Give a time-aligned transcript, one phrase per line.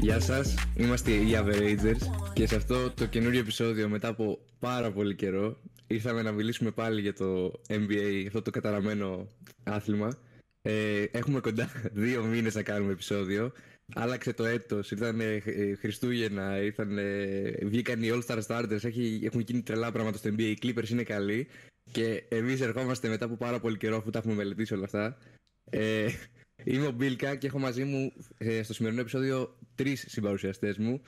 [0.00, 5.14] Γεια σας, είμαστε οι Averagers και σε αυτό το καινούριο επεισόδιο μετά από πάρα πολύ
[5.14, 5.56] καιρό
[5.86, 9.28] ήρθαμε να μιλήσουμε πάλι για το NBA, αυτό το καταραμένο
[9.64, 10.18] άθλημα.
[10.62, 13.52] Ε, έχουμε κοντά δύο μήνες να κάνουμε επεισόδιο.
[13.94, 15.40] Άλλαξε το έτος, ήρθαν ε,
[15.78, 16.98] Χριστούγεννα, ήρθαν,
[17.62, 21.46] βγήκαν οι All-Star Starters, έχει, έχουν γίνει τρελά πράγματα στο NBA, οι Clippers είναι καλοί
[21.90, 25.18] και εμείς ερχόμαστε μετά από πάρα πολύ καιρό αφού τα έχουμε μελετήσει όλα αυτά.
[25.70, 26.06] Ε,
[26.64, 31.02] Είμαι ο Μπίλκα και έχω μαζί μου ε, στο σημερινό επεισόδιο τρεις συμπαρουσιαστές μου.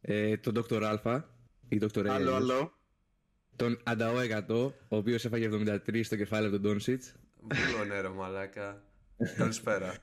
[0.00, 0.82] Ε, τον Dr.
[0.82, 1.34] Αλφα
[1.68, 2.06] ή Dr.
[2.06, 2.72] Άλλο, άλλο.
[3.56, 4.14] Τον Ανταό
[4.48, 7.14] 100, ο οποίος έφαγε 73 στο κεφάλαιο του Ντόνσιτς.
[7.40, 8.82] Μπούλο νερό, μαλάκα.
[9.36, 9.94] Καλησπέρα.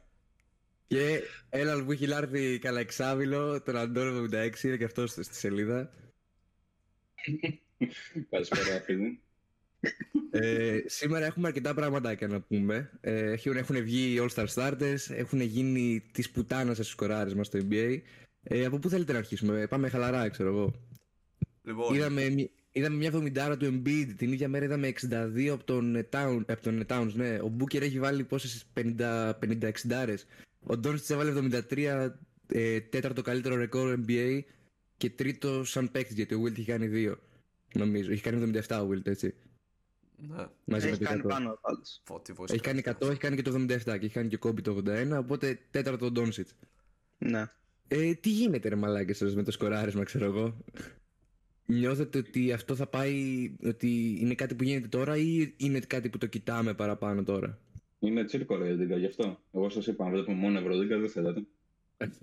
[0.87, 5.91] Και έναν που έχει λάρθει καλά εξάβηλο, τον Αντώνο 76, είναι και αυτός στη σελίδα.
[8.29, 9.21] Καλησπέρα, φίλοι.
[10.31, 12.89] Ε, σήμερα έχουμε αρκετά πράγματα να πούμε.
[13.01, 17.59] Ε, έχουν, βγει οι All Star Starters, έχουν γίνει τις πουτάνας στου σκοράρε μα στο
[17.69, 17.97] NBA.
[18.43, 20.73] Ε, από πού θέλετε να αρχίσουμε, πάμε χαλαρά, ξέρω εγώ.
[21.63, 21.95] Λοιπόν.
[21.95, 26.43] Είδαμε, είδαμε μια εβδομηντάρα του Embiid, την ίδια μέρα είδαμε 62 από τον Towns.
[26.47, 27.35] Από τον Towns ναι.
[27.35, 29.31] Ο Booker έχει βάλει πόσες 50-60
[30.59, 31.33] Ο Doncic έβαλε
[31.69, 32.09] 73,
[32.47, 34.39] ε, τέταρτο καλύτερο ρεκόρ NBA
[34.97, 37.19] και τρίτο σαν παίκτης γιατί ο Wilt έχει κάνει δύο.
[37.73, 38.11] Νομίζω.
[38.11, 39.33] Έχει κάνει 77 ο Wilt, έτσι.
[40.19, 40.45] Ναι.
[40.65, 41.27] Μαζί Έχει με το κάνει 100.
[41.27, 42.01] πάνω πάντως.
[42.47, 45.17] Έχει κάνει 100, έχει κάνει και το 77 και έχει κάνει και κόμπι το 81,
[45.19, 46.47] οπότε τέταρτο ο Ντόνσιτ.
[47.17, 47.45] Ναι.
[47.87, 50.57] Ε, τι γίνεται ρε μαλάκες σας με το σκοράρισμα ξέρω εγώ;
[51.65, 56.17] Νιώθετε ότι αυτό θα πάει, ότι είναι κάτι που γίνεται τώρα ή είναι κάτι που
[56.17, 57.59] το κοιτάμε παραπάνω τώρα;
[57.99, 59.39] Είναι τσίρκο ρε Ευρωλίγκα, γι' αυτό.
[59.53, 61.41] Εγώ σας είπα, αν βλέπουμε μόνο Ευρωλίγκα, δεν θέλατε.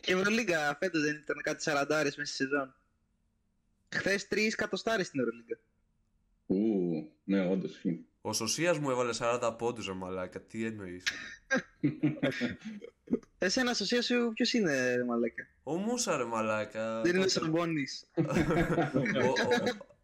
[0.00, 2.74] Και η Ευρωλίγκα φέτος δεν ήταν κάτι 40 μέσα στη σεζόν.
[3.88, 5.58] Χθες τρεις κατοστάρες στην Ευρωλίγκα.
[6.50, 6.56] Ου,
[7.24, 7.80] ναι, όντως.
[8.20, 10.40] Ο Σωσίας μου έβαλε 40 πόντους ρε μαλάκα.
[10.40, 11.02] Τι εννοείς;
[13.38, 17.00] Εσένα σωσίας σου ποιος είναι ρε μαλάκα; Ο Μούσα ρε μαλάκα.
[17.00, 18.10] Δεν είναι ο Τότε- Σαρμπόνης.
[18.14, 18.22] ο,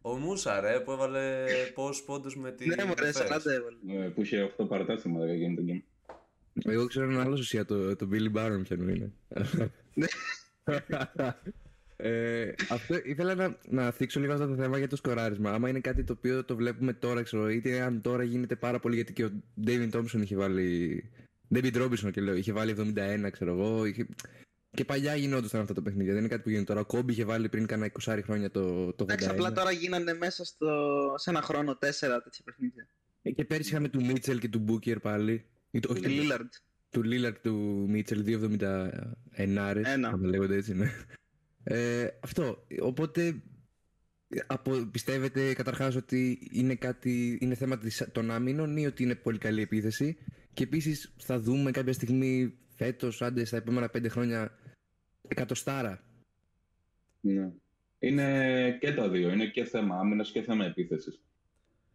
[0.01, 3.27] ο, ο Μούσα ρε που έβαλε πόσους πόντους με τη Ναι μωρέ, Εφές.
[3.31, 4.05] 40 έβαλε.
[4.05, 5.81] Ε, που είχε 8 παρατάσματα για γίνει το game.
[6.71, 9.11] Εγώ ξέρω έναν άλλο ουσία, το, το Billy Baron ποιον είναι.
[11.99, 15.51] ε, αυτό ήθελα να, να θίξω λίγο αυτό το θέμα για το σκοράρισμα.
[15.51, 18.95] Άμα είναι κάτι το οποίο το βλέπουμε τώρα, ξέρω, είτε αν τώρα γίνεται πάρα πολύ
[18.95, 19.31] γιατί και ο
[19.65, 21.03] David Thompson είχε βάλει.
[21.55, 22.75] David Robinson και λέω, είχε βάλει
[23.25, 23.85] 71, ξέρω εγώ.
[23.85, 24.07] Είχε...
[24.71, 26.11] Και παλιά γινόντουσαν αυτά τα παιχνίδια.
[26.11, 26.79] Δεν είναι κάτι που γίνεται τώρα.
[26.79, 29.09] Ο Κόμπι είχε βάλει πριν κάνα 20 χρόνια το, το 81.
[29.09, 30.67] Εντάξει, απλά τώρα γίνανε μέσα στο...
[31.17, 32.87] σε ένα χρόνο τέσσερα τέτοια παιχνίδια.
[33.21, 35.45] Ε, Και πέρυσι είχαμε του Μίτσελ και του Μπούκερ πάλι.
[35.71, 36.49] Ή το- όχι, Του Λίλαρντ.
[36.89, 38.59] του Λίλαρτ του Μίτσελ 2,71
[39.31, 40.07] Ένα.
[40.07, 40.91] άμα λέγονται έτσι ναι
[41.69, 43.41] ε, αυτό οπότε
[44.47, 49.37] από, πιστεύετε καταρχάς ότι είναι κάτι είναι θέμα της, των άμυνων ή ότι είναι πολύ
[49.37, 50.17] καλή επίθεση;
[50.53, 54.57] Και επίσης θα δούμε κάποια στιγμή φέτος άντε στα επόμενα πέντε χρόνια
[55.27, 56.03] εκατοστάρα
[57.21, 57.51] Ναι.
[57.99, 59.31] Είναι και τα δύο.
[59.31, 61.21] Είναι και θέμα άμυνας και θέμα επίθεσης.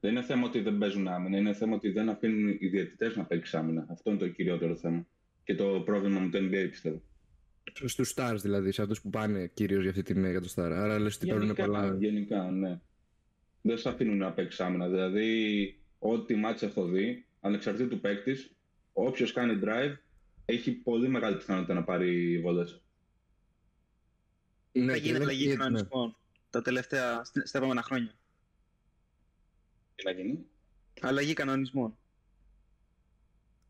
[0.01, 3.25] Δεν είναι θέμα ότι δεν παίζουν άμυνα, είναι θέμα ότι δεν αφήνουν οι διαιτητές να
[3.25, 3.87] παίξει άμυνα.
[3.91, 5.07] Αυτό είναι το κυριότερο θέμα.
[5.45, 7.03] Και το πρόβλημα με το NBA πιστεύω.
[7.73, 11.27] Στους stars δηλαδή σε αυτούς που πάνε κυρίως για αυτή την εκατοστάρα άρα λες ότι
[11.27, 12.81] παίρνουν Γενικά, πολλά γενικά, ναι.
[13.63, 14.89] Δεν σε αφήνουν να παίξει άμυνα.
[14.89, 18.55] Δηλαδή, ό,τι μάτσα έχω δει, ανεξαρτήτου παίκτης,
[18.93, 19.97] όποιος κάνει drive,
[20.45, 22.65] έχει πολύ μεγάλη πιθανότητα να πάρει βολέ.
[24.73, 25.55] Ναι, Θα και γίνει δεν- αλλαγή ναι.
[25.55, 26.17] κανονισμών
[26.51, 28.15] τα τελευταία, στα στα επόμενα χρόνια.
[29.95, 30.47] Τι να γίνει;
[31.01, 31.97] Αλλαγή κανονισμών.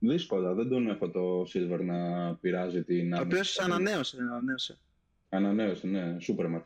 [0.05, 3.21] Δύσκολα, δεν τον έχω το Silver να πειράζει την Ο άμυνα.
[3.21, 4.79] οποίος ανανέωσε, δεν ανανέωσε.
[5.29, 6.63] Ανανέωσε, ναι, Supermax.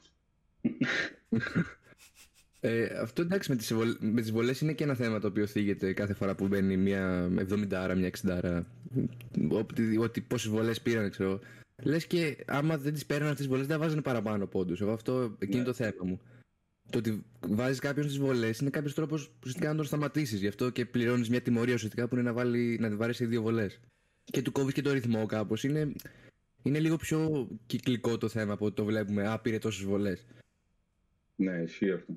[2.60, 3.96] Ε, αυτό εντάξει με τις, βολ...
[4.00, 7.30] με τις βολές είναι και ένα θέμα το οποίο θίγεται κάθε φορά που μπαίνει μια
[7.50, 8.66] 70 άρα, μια 60 άρα.
[9.48, 11.40] Ότι, ότι πόσες βολές πήραν, ξέρω.
[11.82, 14.80] Λες και άμα δεν τις παίρνουν αυτές τις βολές δεν βάζανε παραπάνω πόντους.
[14.80, 16.20] Εγώ αυτό εκεί είναι το θέμα μου.
[16.90, 20.40] Το ότι βάζεις κάποιον στις βολές είναι κάποιος τρόπος ουσιαστικά να τον σταματήσεις.
[20.40, 23.42] Γι' αυτό και πληρώνεις μια τιμωρία ουσιαστικά που είναι να, βάλει, να βάρεις σε δύο
[23.42, 23.80] βολές.
[24.24, 25.64] Και του κόβεις και το ρυθμό κάπως.
[25.64, 25.92] Είναι,
[26.62, 29.28] είναι λίγο πιο κυκλικό το θέμα από ότι το βλέπουμε.
[29.28, 30.24] Α, πήρε τόσες βολές.
[31.36, 32.12] Ναι, ισχύει αυτό.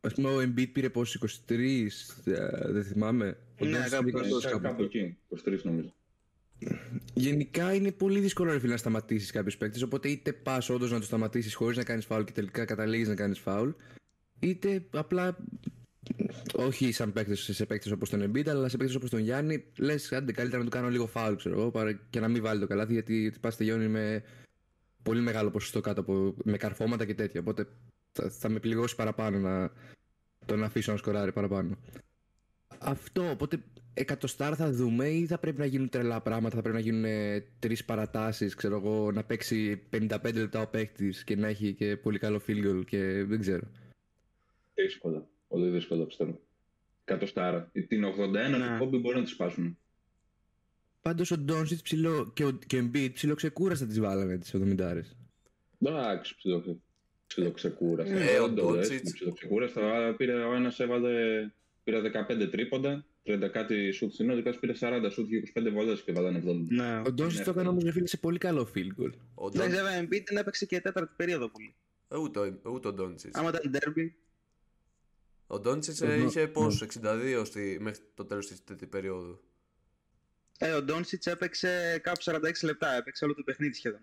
[0.00, 1.18] Α πούμε, ο Embiid πήρε πόσου
[1.48, 1.86] 23,
[2.24, 3.38] ε, δεν θυμάμαι.
[3.60, 4.28] Ο Ναι, Doncic κάπου πήρε εκεί.
[4.28, 4.98] τόσους Ε, κάπου κάπου εκεί.
[4.98, 5.94] εκεί, 23 νομίζω.
[7.14, 9.82] Γενικά είναι πολύ δύσκολο ρε φίλε, να σταματήσεις κάποιους παίκτες.
[9.82, 13.14] Οπότε είτε πας όντως να τους σταματήσεις χωρίς να κάνεις φάουλ και τελικά καταλήγεις να
[13.14, 13.70] κάνεις φάουλ,
[14.38, 15.36] είτε απλά.
[16.54, 20.12] Όχι σαν παίκτες σε παίκτες όπως τον Embiid, αλλά σε παίκτες όπως τον Γιάννη, λες
[20.12, 22.66] άντε καλύτερα να του κάνω λίγο φάουλ, ξέρω εγώ, παρά και να μην βάλει το
[22.66, 24.22] καλάθι, γιατί πας τελειώνει με
[25.02, 26.34] πολύ μεγάλο ποσοστό κάτω από.
[26.44, 27.40] με καρφώματα και τέτοια.
[27.40, 27.68] Οπότε
[28.12, 29.72] θα, θα με πληγώσει παραπάνω να
[30.46, 31.78] τον αφήσω να σκοράρει παραπάνω.
[32.80, 33.62] Αυτό, οπότε
[33.94, 37.44] εκατοστάρ θα δούμε ή θα πρέπει να γίνουν τρελά πράγματα, θα πρέπει να γίνουν ε,
[37.58, 42.18] τρεις παρατάσεις, ξέρω εγώ, να παίξει 55 λεπτά ο παίκτης και να έχει και πολύ
[42.18, 43.66] καλό field goal και δεν ξέρω.
[44.74, 45.26] Δύσκολα.
[45.48, 46.40] Πολύ δύσκολα πιστεύω.
[47.04, 47.70] Κατοστάρα.
[47.88, 48.48] Την 81 Ναι.
[48.50, 49.78] του Κόμπι μπορεί να τη σπάσουν.
[51.02, 55.02] Πάντως ο Ντόνσιτς ψηλό και ο, και ο Embiid ψηλό ξεκούραστα τις βάλανε τις 70
[55.80, 56.80] Εντάξει, ψιλο-
[57.26, 58.16] ψιλοξεκούραστα.
[58.18, 59.94] Ε, ο Όντως, Ντόντσιτς- έτσι, ψιλοξεκούραστα.
[59.94, 61.10] Αλλά Πήρε, ο ένας έβαλε
[61.90, 66.12] πήρε 15 τρίποντα, 30 κάτι σουτς στην ώρα, πήρε 40 σουτς και 25 βολές και
[66.12, 66.66] βάλανε 70.
[66.68, 67.02] Ναι.
[67.06, 69.12] Ο Ντόνσιτς το έκανε όμως ρε φίλε σε πολύ καλό field goal.
[69.34, 71.74] Ο Εντάξει, Ντόν- βέβαια, Embiid την έπαιξε και τέταρτη περίοδο πολύ.
[72.08, 73.38] Ε, Ούτε ο- ούτε ο Ντόντσιτς.
[73.38, 74.10] Άμα ήταν derby,
[75.46, 79.40] Ο Ντόντσιτς Ο ε, Ντο- είχε πόσο, 62 στη, μέχρι το τέλος της τρίτη περίοδου.
[80.58, 84.00] ε, ο Ντόνσιτς έπαιξε κάπου 46 λεπτά, έπαιξε όλο το παιχνίδι σχεδόν.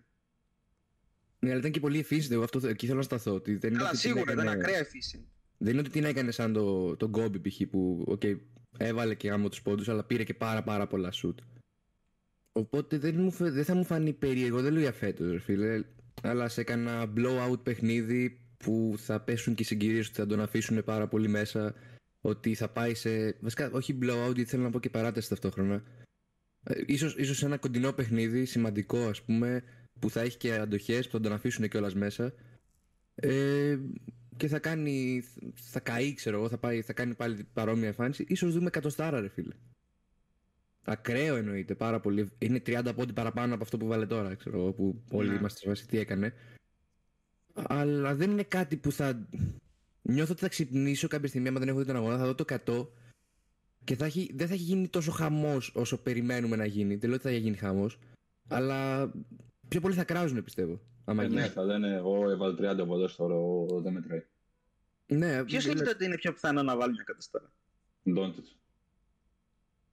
[1.40, 2.32] Ναι, αλλά ήταν και πολύ efficient.
[2.32, 3.34] Εγώ αυτό, εκεί θέλω να σταθώ.
[3.34, 5.26] Ότι δεν είναι Αλλά ότι την σίγουρα ήταν έκανε- ακραία efficient.
[5.58, 7.62] Δεν είναι ότι την έκανε σαν το, το Gobi π.χ.
[7.70, 8.38] που okay,
[8.78, 11.36] έβαλε και γάμο τους πόντους, αλλά πήρε και πάρα πάρα πολλά shoot.
[12.52, 15.84] Οπότε δεν, μου, φε- δεν θα μου φανεί περίεργο, δεν λέω για φέτος, ρε φίλε.
[16.22, 20.84] Αλλά σε κανένα blowout παιχνίδι που θα πέσουν και οι συγκυρίες ότι θα τον αφήσουν
[20.84, 21.74] πάρα πολύ μέσα.
[22.22, 23.38] Ότι θα πάει σε.
[23.42, 25.84] Βασικά, όχι blowout, γιατί θέλω να πω και παράταση ταυτόχρονα.
[26.64, 29.64] Ε, ίσως, ίσως ένα κοντινό παιχνίδι, σημαντικό ας πούμε,
[30.00, 32.34] που θα έχει και αντοχές που θα τον αφήσουν κιόλας μέσα.
[33.16, 33.78] Ε,
[34.38, 35.24] και θα κάνει,
[35.54, 38.26] θα καεί ξέρω εγώ, θα, πάει, θα κάνει πάλι παρόμοια εμφάνιση.
[38.28, 39.54] Ίσως δούμε εκατοστάρα ρε φίλε.
[40.86, 42.30] Ακραίο εννοείται πάρα πολύ.
[42.38, 45.36] Είναι 30 πόντι παραπάνω από αυτό που βάλε τώρα, ξέρω εγώ, που όλοι Ναι.
[45.36, 46.34] είμαστε σε βάση τι έκανε.
[47.54, 49.28] Αλλά δεν είναι κάτι που θα...
[50.02, 52.46] Νιώθω ότι θα ξυπνήσω κάποια στιγμή, άμα δεν έχω δει τον αγώνα, θα δω το
[52.66, 52.88] 100
[53.84, 56.96] και θα έχει, δεν θα έχει γίνει τόσο χαμός όσο περιμένουμε να γίνει.
[56.96, 58.00] Δεν λέω ότι θα γίνει χαμός,
[58.48, 59.12] αλλά
[59.68, 60.82] πιο πολύ θα κράζουν πιστεύω.
[61.06, 61.40] Άμα Ε, γίνει.
[61.40, 64.24] ναι, θα λένε εγώ έβαλε 30 βολές τώρα, ο- δεν μετράει.
[65.08, 67.52] Ναι, Ποιος δεν λέγεται ότι είναι πιο πιθανό να βάλει μια κατοστάρα.
[68.10, 68.56] Ντόντιτς.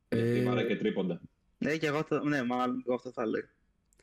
[0.08, 1.20] Ε, Γιατί βάρε και τρίποντα.
[1.58, 3.42] Ναι, και εγώ θα, ναι, μάλλον εγώ αυτό θα λέω.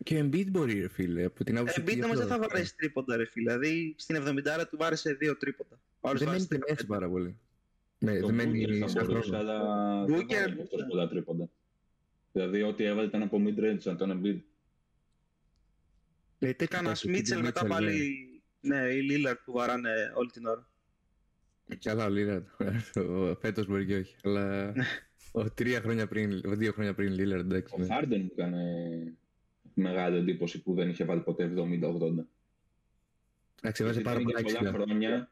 [0.03, 1.81] Και ο Embiid μπορεί, ρε φίλε, από την άποψη.
[1.81, 3.51] Embiid ότι όμως δεν αυτό- θα βαρέσει τρίποντα, ρε φίλε.
[3.57, 5.79] Δηλαδή στην 70 του βάρεσε δύο τρίποντα.
[6.01, 6.87] Όλος Δεν μένει βάρεσε και μέσα 15.
[6.87, 7.37] πάρα πολύ.
[7.99, 9.37] Ναι, Το δεν μένει Booker σε θα μπορούσε, χρόνο.
[9.51, 11.49] αλλά Booker, δεν βάλε αυτός πολλά τρίποντα.
[12.31, 14.39] Δηλαδή ό,τι έβαλε ήταν από mid-range, σαν τον Embiid.
[16.39, 18.25] Ε, τέτοιο Κάνα κάτι, Μίτσελ τύπου μετά Mitchell, πάλι.
[18.61, 20.69] Ναι, η Λίλαρ που βαράνε όλη την ώρα.
[21.65, 21.75] ναι.
[21.75, 22.45] Καλά, ο Λίλαρντ.
[23.41, 24.15] Φέτος μπορεί και όχι.
[24.23, 24.73] Αλλά.
[25.31, 27.73] ο, τρία χρόνια πριν, ο δύο χρόνια πριν Λίλαρντ, εντάξει.
[27.77, 27.87] Ο ναι.
[27.89, 28.63] Harden μου έκανε
[29.73, 31.55] μεγάλη εντύπωση που δεν είχε βάλει ποτέ 70-80.
[33.61, 34.71] Εντάξει, βάζει Γιατί πάρα ήταν πολλά για πολλά ξύλα.
[34.71, 35.31] χρόνια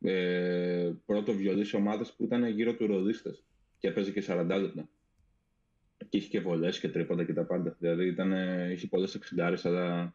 [0.00, 3.44] ε, πρώτο βιολί σε ομάδες που ήταν γύρω του ροδίστες
[3.78, 4.88] και έπαιζε και 40 λεπτά.
[6.08, 7.76] Και είχε και βολές και τρίποντα και τα πάντα.
[7.78, 10.14] Δηλαδή ήταν, ε, είχε πολλές εξιντάρες, αλλά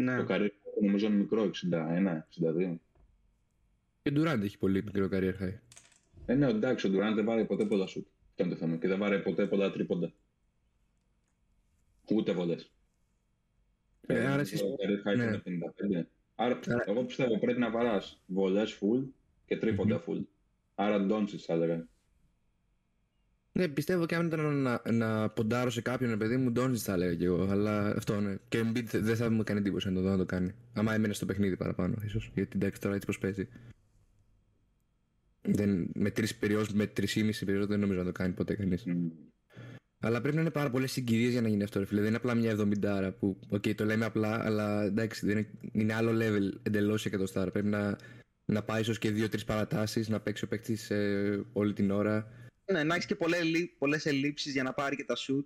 [0.00, 0.16] Ναι.
[0.16, 0.52] το καρύδι
[0.82, 2.78] νομίζω είναι μικρό, 61-62.
[4.02, 5.58] Και ο Ντουράντ έχει πολύ μικρό career high.
[6.26, 8.06] Ε, ναι, εντάξει, ο Ντουράντ δεν βάρε ποτέ πολλά σουτ.
[8.30, 8.76] Αυτό είναι το θέμα.
[8.76, 10.12] Και δεν βάρε ποτέ πολλά τρίποντα.
[12.12, 12.70] Ούτε βολές.
[14.06, 15.24] Ε, άρα εσείς- Το career high ναι.
[15.24, 16.06] είναι 55.
[16.34, 19.04] Άρα, Άρα- εγώ πιστεύω πρέπει να βαράς βολές full
[19.46, 20.20] και τρίποντα full.
[20.74, 21.88] Άρα Ντόντσιτς θα έλεγα.
[23.56, 26.92] Ναι, πιστεύω και αν ήταν να, να ποντάρω σε κάποιον, ρε παιδί μου, Ντόνζιτ θα
[26.92, 27.48] έλεγα κι εγώ.
[27.50, 28.36] Αλλά αυτό ναι.
[28.48, 30.54] Και ο Embiid δεν θα μου κάνει εντύπωση να το δω να το κάνει.
[30.72, 32.30] Άμα έμενε στο παιχνίδι παραπάνω, ίσως.
[32.34, 33.48] Γιατί εντάξει τώρα έτσι πώ παίζει.
[35.42, 38.84] Δεν, με τρεις περιόδου, με τρεις περιόδου δεν νομίζω να το κάνει ποτέ κανείς.
[38.84, 39.08] Μμ.
[39.98, 42.00] Αλλά πρέπει να είναι πάρα πολλές συγκυρίες για να γίνει αυτό, ρε φίλε.
[42.00, 45.94] Δεν είναι απλά μια 70 που, οκ, το λέμε απλά, αλλά εντάξει, δεν είναι, είναι
[45.94, 47.50] άλλο level εντελώς η εκατοστάρα.
[47.50, 47.98] Πρέπει να,
[48.44, 52.30] να πάει ίσως και δύο-τρεις παρατάσεις, να παίξει ο παίκτης ε, όλη την ώρα.
[52.72, 53.16] Ναι, να έχεις και
[53.78, 55.44] πολλές ελλείψεις για να πάρει και τα shoot.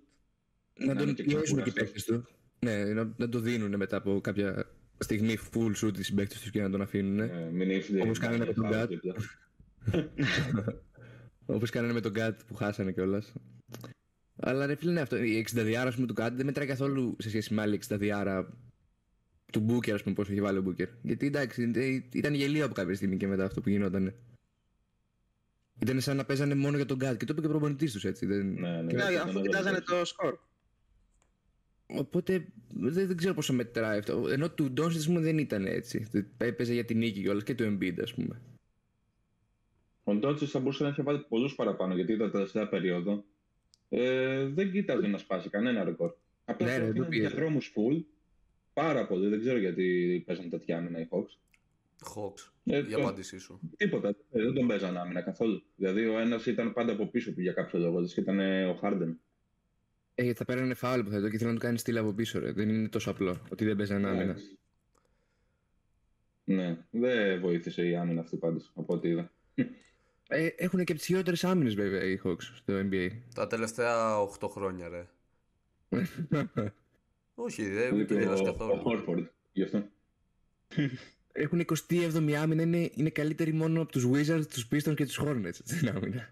[0.79, 1.73] να Να τον είναι και πιέζουν και οι ξεκούραστος.
[1.73, 2.27] παίκτες του.
[2.59, 6.61] Ναι, να, να το δίνουν μετά από κάποια στιγμή full shoot οι συμπαίκτες τους και
[6.61, 7.15] να τον αφήνουν.
[7.15, 7.23] Ναι.
[7.23, 8.89] Ε, μην ήρθε Όπως κάνανε με τον φάουλ Γκάτ.
[8.89, 9.15] δίπλα.
[11.45, 13.33] Όπως κάνανε με τον Γκάτ που χάσανε κιόλας.
[14.35, 17.29] Αλλά ρε φίλε, ναι, αυτό, η 60 ας πούμε του Γκάτ δεν μετράει καθόλου σε
[17.29, 18.45] σχέση με άλλη 60
[19.51, 20.87] του Booker, ας πούμε, πώς έχει βάλει ο Booker.
[21.01, 24.13] Γιατί εντάξει, ε, ήταν γελίο από κάποια στιγμή και μετά αυτό που γινόταν.
[25.81, 28.05] Ήταν σαν να παίζανε μόνο για τον Γκάτ και το είπε και ο προπονητής τους
[28.05, 28.25] έτσι.
[28.25, 28.53] Δεν...
[28.53, 28.81] Ναι, ναι.
[28.81, 29.99] Ναι, ήταν αφού ένα κοιτάζανε λεπτό.
[29.99, 30.37] το σκορ.
[31.87, 34.27] Οπότε δεν, δεν ξέρω πόσο μετράει αυτό.
[34.29, 36.07] Ενώ του Ντόνσιτς πούμε δεν ήταν έτσι.
[36.37, 38.41] Έπαιζε για την νίκη κιόλας και του Embiid, ας πούμε.
[40.03, 43.23] Ο Ντόντσιτς θα μπορούσε να έχει βάλει πολλούς παραπάνω γιατί ήταν τελευταία περίοδο.
[43.89, 46.13] Ε, δεν κοίταζε να σπάσει κανένα ρεκόρ.
[46.45, 47.27] Απλά Ναι, ναι, ναι, το ναι, πήρε.
[47.27, 48.03] για δρόμους full.
[48.73, 49.27] Πάρα πολύ.
[49.27, 51.37] Δεν ξέρω γιατί παίζαν τέτοια άμυνα οι Hawks.
[52.05, 52.51] Hawks.
[52.63, 53.59] Ε, Η το- απάντησή σου.
[53.77, 54.07] Τίποτα.
[54.09, 55.63] Ε, δεν τον παίζαν άμυνα καθόλου.
[55.75, 57.95] Δηλαδή ο ένας ήταν πάντα από πίσω του για κάποιο λόγο.
[57.95, 59.15] Δηλαδή και ήταν ε, ο Harden.
[60.15, 62.13] Ε, γιατί θα παίρνανε φάουλ που θα το και ήθελα να του κάνει στυλ από
[62.13, 62.51] πίσω, ρε.
[62.51, 64.23] Δεν είναι τόσο απλό ότι δεν παίζανε άμυνα.
[64.23, 64.57] Εντάξει.
[66.43, 69.31] Ναι, δεν βοήθησε η άμυνα αυτή πάντως από ό,τι είδα.
[70.27, 73.09] Ε, έχουν και από τι χειρότερε άμυνες βέβαια οι Hawks στο NBA.
[73.35, 75.07] Τα τελευταία 8 χρόνια, ρε.
[77.35, 78.81] Όχι, δεν Λείπει το γελάς ο, ο καθόλου.
[78.85, 79.83] Horford, γι' αυτό.
[81.31, 85.53] Έχουν 27η άμυνα, είναι, είναι καλύτεροι μόνο από τους Wizards, τους Pistons και τους Hornets
[85.63, 86.29] στην άμυνα.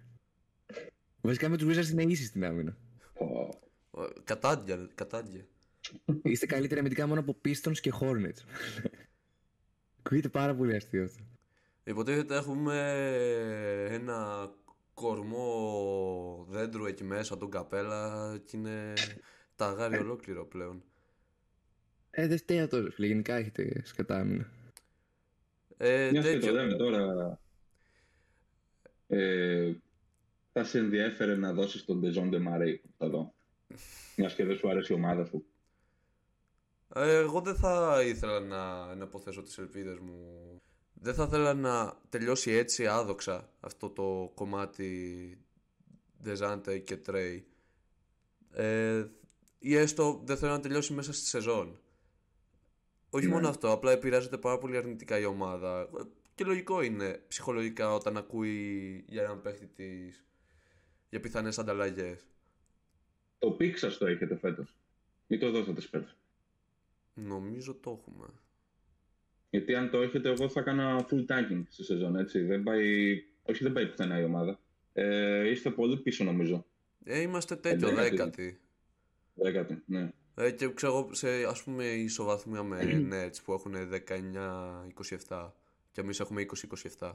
[1.21, 2.77] Βασικά με τους Wizards είναι ίσοι στην άμυνα.
[3.13, 5.47] Ω, Ε, Κατάντια, ρε, κατάντια.
[6.21, 8.39] Είστε καλύτεροι αμυντικά μόνο από Pistons και Hornets.
[10.03, 11.23] Ακούγεται πάρα πολύ αστείο αυτό.
[11.83, 12.77] Υποτίθεται έχουμε
[13.89, 14.49] ένα
[14.93, 18.93] κορμό δέντρου εκεί μέσα, τον καπέλα και είναι
[19.55, 20.83] ταγάρι ολόκληρο πλέον.
[22.11, 23.07] Ε, δεν φταίει αυτό, ρε φίλε.
[23.07, 24.25] Γενικά έχετε σκατά
[25.79, 25.95] άμυνα.
[26.05, 26.51] Ε, Μια και το τέτοιο.
[26.51, 27.39] λέμε τώρα,
[29.07, 29.73] ε,
[30.51, 33.33] θα σε ενδιέφερε να δώσεις τον Dejon De Marais εδώ.
[34.15, 35.45] Μιας και δεν σου αρέσει η ομάδα σου.
[36.95, 40.61] Ε, εγώ δεν θα ήθελα να, να αποθέσω τις ελπίδες μου.
[40.93, 45.37] Δεν θα ήθελα να τελειώσει έτσι άδοξα αυτό το κομμάτι
[46.17, 47.47] Δεζάντε και Τρέι.
[48.51, 49.05] Ε,
[49.59, 51.79] ή έστω δεν θέλω να τελειώσει μέσα στη σεζόν.
[53.09, 53.31] Όχι Ναι.
[53.33, 55.81] μόνο αυτό, απλά επηρεάζεται πάρα πολύ αρνητικά η ομάδα.
[55.81, 56.01] Ε,
[56.35, 60.25] Και λογικό είναι ψυχολογικά όταν ακούει για έναν παίχτη της,
[61.09, 62.27] για πιθανές ανταλλαγές.
[63.39, 64.75] Το pick σας το έχετε φέτος;
[65.27, 66.15] Ή το δώσατε Spurs;
[67.13, 68.27] Νομίζω το έχουμε.
[69.49, 72.39] Γιατί αν το έχετε, εγώ θα έκανα full tanking στη σεζόν, έτσι.
[72.41, 73.13] Δεν πάει...
[73.43, 74.59] Όχι, δεν πάει πουθενά η ομάδα.
[74.93, 76.65] Ε, είστε πολύ πίσω, νομίζω.
[77.03, 78.09] Ε, είμαστε τέτοιο, Εντεκάτη.
[78.09, 78.59] δέκατη.
[79.33, 80.11] Δέκατη, ναι.
[80.41, 82.79] Ε, και ξέρω εγώ σε ας πούμε ισοβαθμία με
[83.11, 83.73] Nets που έχουν
[85.27, 85.51] 19-27
[85.91, 86.45] και εμείς έχουμε
[86.99, 87.11] 20-27.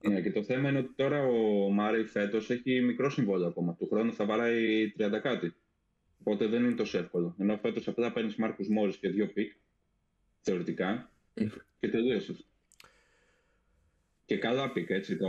[0.00, 3.74] Ναι, και το θέμα είναι ότι τώρα ο Μάρι φέτος έχει μικρό συμβόλαιο ακόμα.
[3.74, 5.54] Του χρόνου θα βαράει 30 κάτι.
[6.20, 7.34] Οπότε δεν είναι τόσο εύκολο.
[7.38, 9.52] Ενώ φέτος απλά παίρνεις Μάρκους Μόρις και δύο pick,
[10.40, 11.10] θεωρητικά,
[11.80, 12.46] και τελείωσες.
[14.24, 15.16] Και καλά pick, έτσι.
[15.16, 15.26] Το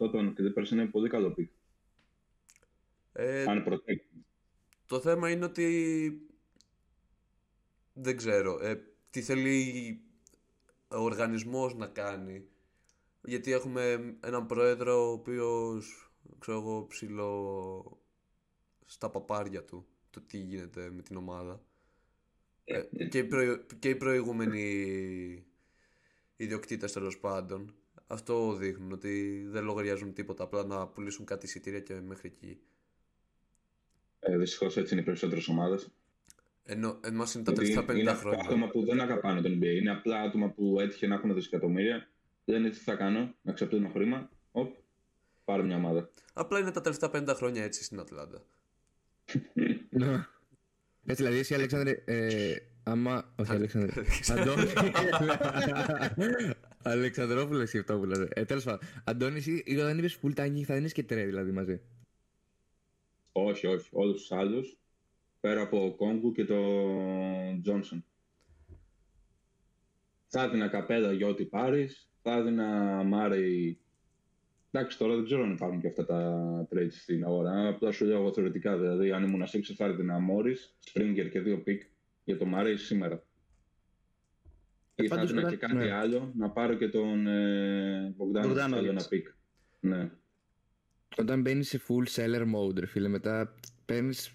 [0.00, 1.50] 28 των Clippers είναι πολύ καλό pick.
[3.12, 4.11] Ε, Unprotected.
[4.92, 6.12] Το θέμα είναι ότι
[7.92, 8.80] δεν ξέρω ε,
[9.10, 10.00] τι θέλει
[10.88, 12.48] ο οργανισμός να κάνει.
[13.22, 18.02] Γιατί έχουμε έναν πρόεδρο ο οποίος ξέρω εγώ ψηλό
[18.84, 21.64] στα παπάρια του το τι γίνεται με την ομάδα.
[22.64, 25.46] Ε, και, οι προηγου- και οι προηγούμενοι
[26.36, 27.74] ιδιοκτήτες τέλος πάντων
[28.06, 32.60] αυτό δείχνουν ότι δεν λογαριάζουν τίποτα απλά να πουλήσουν κάτι εισιτήρια και μέχρι εκεί
[34.24, 35.90] Ε, Δυστυχώς έτσι είναι οι περισσότερες ομάδες.
[36.64, 39.74] ενώ εμάς είναι τα τελευταία 50 είναι χρόνια άτομα που δεν αγαπάνε τον NBA.
[39.80, 42.08] Είναι απλά άτομα που έτυχε να έχουν δισεκατομμύρια.
[42.44, 44.30] Λένε τι θα κάνω, να ξεπλύνω χρήμα.
[44.52, 44.74] Οπ,
[45.44, 46.10] πάρω μια ομάδα.
[46.32, 48.44] Απλά είναι τα τελευταία 50 χρόνια έτσι στην Ατλάντα.
[49.90, 50.28] Να.
[51.06, 53.32] Έτσι, δηλαδή, εσύ, Αλέξανδρε, ε, άμα.
[53.36, 54.02] Όχι, Αλέξανδρε.
[54.28, 54.72] Αντώνη.
[56.82, 58.28] Αλεξανδρόπουλο σκεφτό που λέτε.
[58.34, 58.80] Ε, τέλος πάντων.
[59.04, 61.80] Αντώνη, εσύ όταν είπες full tanking θα δίνεις και Τρέι δηλαδή μαζί.
[63.32, 63.88] Όχι, όχι.
[63.92, 64.76] Όλους τους άλλους.
[65.40, 68.04] Πέρα από Οκόνγκου και τον Τζόνσον.
[70.26, 71.88] Θα έδινα Καπέλα για ό,τι πάρει.
[72.22, 72.66] Θα έδινα
[73.02, 73.78] Μάρι.
[74.70, 77.68] Εντάξει, τώρα δεν ξέρω αν υπάρχουν και αυτά τα trades στην αγορά.
[77.68, 78.78] Απλά σου λέω εγώ θεωρητικά.
[78.78, 81.82] Δηλαδή, αν ήμουν Sixers, θα έδινα Μόρις, Springer και δύο pick
[82.24, 83.22] για το Μάρι σήμερα.
[84.94, 85.92] Ή θα πάντως έδινα όταν- και κάτι ναι.
[85.92, 88.72] άλλο να πάρω και τον ε, Bogdanovic Bogdanovic.
[88.72, 89.28] άλλο ένα pick.
[89.80, 90.10] Ναι.
[91.16, 93.54] Όταν μπαίνεις σε full seller mode, ρε φίλε, μετά
[93.84, 94.34] παίρνεις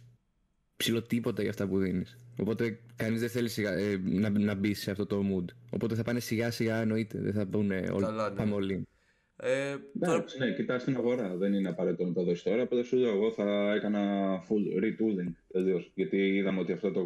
[0.77, 2.17] ψηλοτίποτα για αυτά που δίνεις.
[2.39, 5.46] Οπότε κανείς δεν θέλει σιγά, ε, να, να μπει σε αυτό το mood.
[5.69, 7.19] Οπότε θα πάνε σιγά σιγά, εννοείται.
[7.19, 8.03] Δεν θα πούνε όλοι.
[8.05, 8.36] Καλά, ναι.
[8.36, 8.88] Πάμε όλοι.
[9.39, 11.36] Ε, τώρα, Εντάξει, ναι, κοιτά την αγορά.
[11.36, 12.62] Δεν είναι απαραίτητο να το δώσεις τώρα.
[12.62, 15.91] Απλά σου λέω, εγώ θα έκανα full retooling τελείως.
[15.96, 17.05] Γιατί είδαμε ότι αυτό το.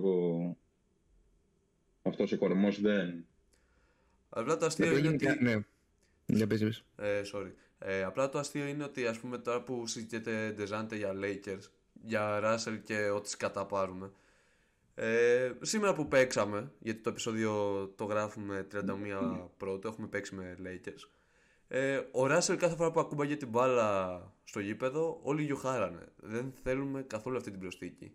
[2.01, 3.25] αυτός ο κορμός δεν.
[4.29, 5.43] απλά το αστείο Αυτό είναι γενικά- ότι...
[5.43, 5.55] Ναι.
[6.25, 6.83] Για πες, πες.
[6.97, 7.51] Ε, sorry.
[7.83, 11.69] Ε, απλά το αστείο είναι ότι ας πούμε τώρα που συζητιέται Ντεζάντε για Lakers,
[12.03, 14.11] για Russell και ό,τι σκατά πάρουμε.
[14.95, 21.09] Ε, σήμερα που παίξαμε, γιατί το επεισόδιο το γράφουμε 31 πρώτο, έχουμε παίξει με Lakers.
[21.67, 26.05] Ε, ο Russell κάθε φορά που ακούμπαγε την μπάλα στο γήπεδο, όλοι γιοχάρανε.
[26.15, 28.11] Δεν θέλουμε καθόλου αυτή την προσθήκη.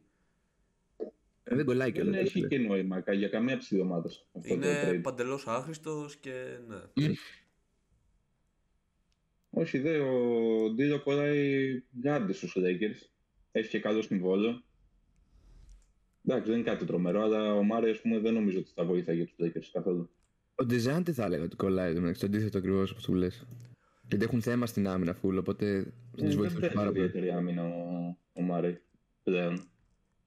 [1.45, 2.47] Ε, δεν κολλάει Δεν κιόλας, ρε έχει φίλε.
[2.49, 5.03] και νόημα κα- για καμία ψηλή ομάδα αυτό το Είναι trade.
[5.03, 6.77] παντελώς άχρηστος και ναι.
[9.59, 13.09] Όχι, δε, ο Ντίλο κολλάει γκάρντι στους Lakers.
[13.53, 14.63] Έχει και καλό συμβόλαιο.
[16.25, 19.25] Εντάξει, δεν είναι κάτι τρομερό, αλλά ο Μάρι, ας πούμε, δεν νομίζω ότι θα βοήθαγε
[19.25, 20.11] τους Lakers καθόλου.
[20.55, 22.21] Ο Ντεζάντε θα έλεγα ότι κολλάει το μεταξύ.
[22.21, 23.47] Το αντίθετο ακριβώς όπω του λες.
[24.09, 27.05] Γιατί έχουν θέμα στην άμυνα full, οπότε θα τους Ε, δεν βοηθούσε παίζει πάρα πολύ.
[27.05, 28.83] ιδιαίτερη άμυνα ο, ο Μάρι
[29.23, 29.69] πλέον.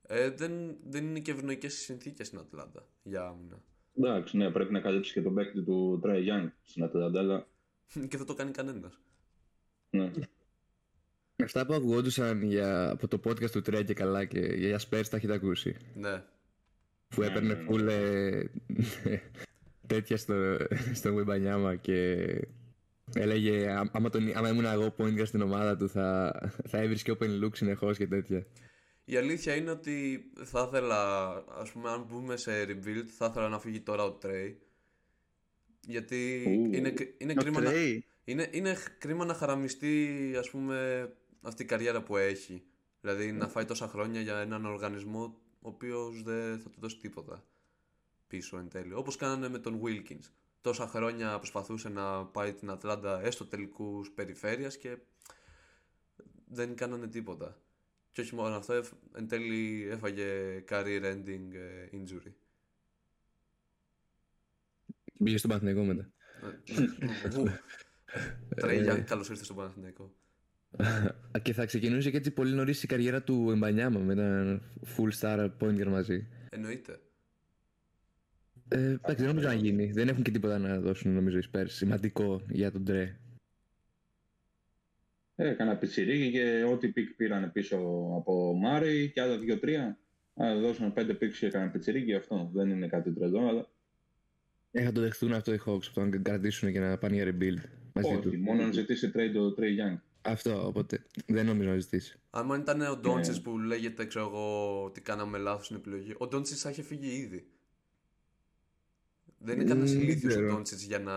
[0.08, 3.64] Ε, δεν, δεν είναι και ευνοϊκές οι συνθήκες στην Ατλάντα για άμυνα.
[3.98, 7.48] Εντάξει, ναι, πρέπει να καλύψει και τον παίκτη του Τρέι Young στην Ατλάντα, αλλά
[8.10, 9.00] και δεν το κάνει κανένας.
[9.90, 10.12] Ναι.
[11.44, 15.18] Αυτά που ακουγόντουσαν για, από το podcast του Τρέι και καλά και για Spurs τα
[15.18, 15.76] έχετε ακούσει.
[15.96, 16.24] Ναι.
[17.08, 17.66] Που Ναι, έπαιρνε ναι, ναι.
[17.70, 18.44] full ε,
[19.88, 20.58] τέτοια στο,
[20.94, 22.28] στο Wembanyama και
[23.14, 26.34] έλεγε «Α- άμα, τον, άμα ήμουν εγώ point guard στην ομάδα του θα,
[26.68, 28.46] θα έβρισκε open look συνεχώς και τέτοια.
[29.06, 31.28] Η αλήθεια είναι ότι θα ήθελα,
[31.60, 34.54] ας πούμε, αν μπούμε σε rebuild, θα ήθελα να φύγει τώρα ο Trey.
[35.88, 36.74] Γιατί Ου.
[36.74, 38.06] είναι, κρι- είναι, Ο κρίμα να, Τρέι.
[38.32, 41.10] Είναι, είναι χ- κρίμα να χαραμιστεί, ας πούμε,
[41.42, 42.64] αυτή η καριέρα που έχει.
[43.02, 47.44] Δηλαδή να φάει τόσα χρόνια για έναν οργανισμό ο οποίος δεν θα του δώσει τίποτα
[48.28, 48.94] πίσω εν τέλει.
[48.94, 50.30] Όπως κάνανε με τον Wilkins.
[50.62, 54.98] Τόσα χρόνια προσπαθούσε να πάει την Ατλάντα έστω τελικούς περιφέρειας και
[56.48, 57.62] δεν κάνανε τίποτα.
[58.12, 62.32] Και όχι μόνο αυτό, εφ- εν τέλει έφαγε career ending ε, injury.
[65.24, 66.12] Πήγε στον Παναθηναϊκό μετά.
[68.56, 70.14] Τρέλια, καλώς ήρθες στον Παναθηναϊκό.
[71.42, 74.62] και θα ξεκινούσε και έτσι πολύ νωρίς η καριέρα του Εμπανιάμα με έναν
[74.98, 76.28] full star point guard μαζί.
[76.50, 77.00] Εννοείται.
[78.68, 79.92] Ε, εντάξει, δεν νομίζω να γίνει.
[79.92, 81.66] Δεν έχουν και τίποτα να δώσουν νομίζω οι Spurs.
[81.68, 83.16] Σημαντικό για τον Τρέ.
[85.36, 87.76] Ε, Ε, κάνα πιτσιρίκι και ό,τι pick πήραν πίσω
[88.18, 90.00] από Μάρι και άλλα δύο-τρία.
[90.44, 92.50] Α, δώσαν πέντε picks και έκανα πιτσιρίκι αυτό.
[92.54, 93.70] Δεν είναι κάτι τρελό, αλλά
[94.72, 97.60] Ε, θα το δεχτούν αυτό οι Hawks που θα κρατήσουν και να πάνε για rebuild
[98.02, 98.30] μαζί όχι.
[98.30, 98.38] του.
[98.40, 99.62] Μόνο αν ζητήσει trade το Trey
[99.94, 100.00] Young.
[100.22, 102.20] Αυτό, οπότε δεν νομίζω να ζητήσει.
[102.30, 103.42] Αν ήταν ο Ντόντσιτς Ναι.
[103.42, 107.48] που λέγεται, ξέρω εγώ, ότι κάναμε λάθος στην επιλογή, ο Ντόντσιτς θα είχε φύγει ήδη.
[109.38, 110.48] Δεν είναι κανένας Μμμ, δεν ηλίθιο ο ξέρω.
[110.52, 111.14] Ντόντσιτς για να,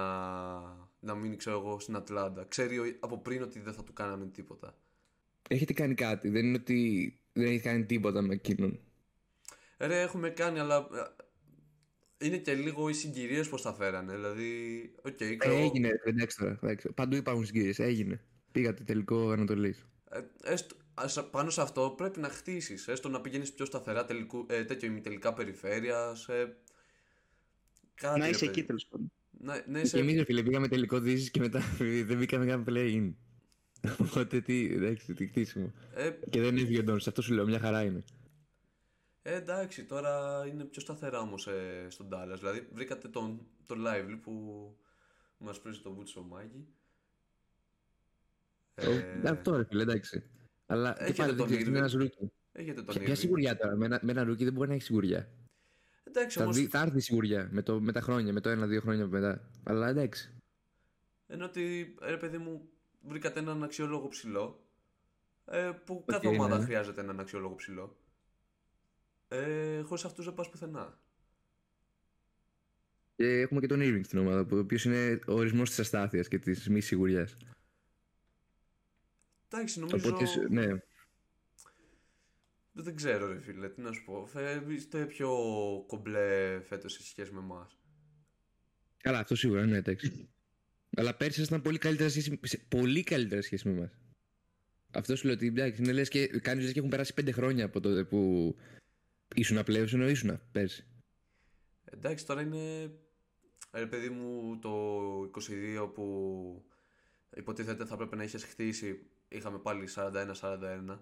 [1.01, 2.45] να μείνει, ξέρω εγώ, στην Ατλάντα.
[2.49, 4.77] Ξέρει ο- από πριν ότι δεν θα του κάνανε τίποτα.
[5.49, 6.29] Έχετε κάνει κάτι.
[6.29, 8.81] Δεν είναι ότι δεν έχει κάνει τίποτα με εκείνον.
[9.79, 11.23] Ρε, έχουμε κάνει, αλλά ε,
[12.23, 14.14] είναι και λίγο οι συγκυρίες πώς τα φέρανε.
[14.14, 14.47] Δηλαδή,
[15.03, 16.59] οκ, Ε, ξέρω εγώ, έγινε, εντάξει τώρα.
[16.62, 16.88] εντάξει.
[16.94, 17.79] Παντού υπάρχουν συγκυρίες.
[17.79, 18.20] Έγινε.
[18.53, 19.87] Πήγατε τελικό Ανατολής.
[20.11, 20.20] ε,
[20.53, 22.88] έστω- ας- πάνω σε αυτό πρέπει να χτίσεις.
[22.88, 26.16] Έστω να πηγαίνεις πιο σταθερά τελικού, ε, τέτοιο ημιτελικά περιφέρεια.
[26.27, 26.44] Ε,
[27.94, 28.51] κάτι, Να ρε, είσαι παιδί.
[28.59, 29.12] εκεί τέλος πάντων.
[29.31, 31.61] Ναι, ναι, Και σε- εμείς, φίλε, πήγαμε τελικό Δύσης και μετά
[32.07, 33.12] δεν μπήκαμε καν play-in.
[34.11, 35.73] Οπότε τι, εντάξει, τι κτίσιμο.
[35.94, 37.07] Ε, Και δεν έφυγε ο Ντόνς.
[37.09, 38.05] Αυτό σου λέω, μια χαρά είναι.
[39.23, 42.37] Ε, εντάξει, τώρα είναι πιο σταθερά όμως ε, στον Dallas.
[42.39, 44.77] Δηλαδή, βρήκατε τον, τον Lively που
[45.39, 46.67] μας πρίζει τον Βούτσο Μάκη.
[48.75, 50.23] Ε, Αυτό ρε φίλε, εντάξει.
[50.67, 51.83] Αλλά και έχετε πάλι δεν τον ξέρει, είναι Irving.
[51.83, 52.33] ένα ρούκι.
[52.53, 53.19] έχετε τον Ποια, ποια Irving.
[53.19, 55.29] σιγουριά τώρα, με ένα, με ένα ρούκι δεν μπορεί να έχει σιγουριά.
[56.05, 58.49] Εντάξει, Θα, όμως, δει, θα έρθει η σιγουριά με, το, με τα χρόνια, με το
[58.49, 59.49] ένα-δύο χρόνια μετά.
[59.63, 60.35] Αλλά εντάξει.
[61.27, 62.69] ενώ ότι, ρε παιδί μου,
[63.01, 64.67] βρήκατε έναν αξιόλογο ψηλό,
[65.45, 66.65] ε, που κάθε Οκ, ομάδα ναι.
[66.65, 67.97] χρειάζεται έναν αξιόλογο ψηλό.
[69.33, 70.99] Ε, χωρίς αυτούς δεν πας πουθενά.
[73.16, 76.29] Και έχουμε και τον Irving στην ομάδα, που- ο οποίος είναι ο ορισμός της αστάθειας
[76.29, 77.37] και της μη σιγουριάς.
[79.49, 80.09] Εντάξει, νομίζω...
[80.09, 80.66] Οπότε, ναι,
[82.73, 84.27] Δεν ξέρω ρε φίλε, τι να σου πω.
[84.27, 85.31] Φε- Είστε πιο
[85.87, 87.79] κομπλέ φέτος σε σχέση με εμάς.
[88.97, 90.29] Καλά, αυτό σίγουρα είναι εντάξει.
[90.97, 93.90] Αλλά πέρσι ήσασταν πολύ καλύτερα σχέση, σε πολύ καλύτερα σχέση με εμάς.
[94.90, 97.64] Αυτό σου λέω ότι εντάξει, είναι λες και κάνεις λες και έχουν περάσει πέντε χρόνια
[97.64, 98.55] από τότε που
[99.35, 100.87] ήσουν πλέον ενώ ήσουν πέρσι.
[101.85, 102.90] Εντάξει, τώρα είναι.
[103.73, 104.71] Ρε παιδί μου, το
[105.85, 106.64] 22 που
[107.37, 110.99] υποτίθεται θα πρέπει να είχες χτίσει, είχαμε πάλι 41-41.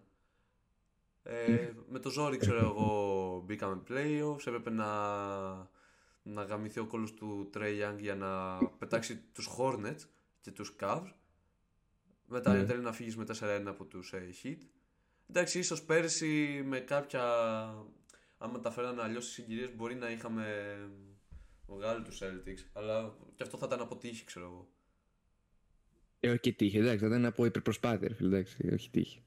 [1.22, 4.86] Ε, με το ζόρι, ξέρω εγώ, μπήκαμε playoffs, έπρεπε να,
[6.22, 10.00] να γαμηθεί ο κόλλος του Trey Young για να πετάξει τους Hornets
[10.40, 11.12] και τους Cavs.
[12.26, 12.58] Μετά Ναι.
[12.58, 14.58] εν τέλει να φύγεις με 4-1 από τους ε, Heat.
[15.30, 17.24] Εντάξει, ίσως πέρσι με κάποια
[18.42, 20.76] άμα τα φέρανε αλλιώς στι συγκυρίες, μπορεί να είχαμε
[21.66, 22.64] βγάλει τους Celtics.
[22.72, 24.68] Αλλά και αυτό θα ήταν αποτύχει, ξέρω εγώ.
[26.20, 29.22] Ε, όχι και τύχη, εντάξει, θα ήταν από υπερπροσπάθεια, ρε φίλε, εντάξει, όχι τύχη.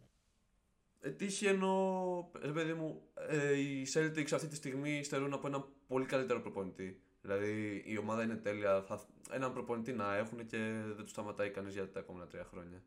[0.99, 5.65] Ε, τύχη εννοώ, ρε παιδί μου, ε, οι Celtics αυτή τη στιγμή στερούν από έναν
[5.87, 7.01] πολύ καλύτερο προπονητή.
[7.21, 8.81] Δηλαδή η ομάδα είναι τέλεια.
[8.81, 12.83] Θα, έναν προπονητή να έχουν και δεν τους σταματάει κανείς για τα επόμενα τρία χρόνια.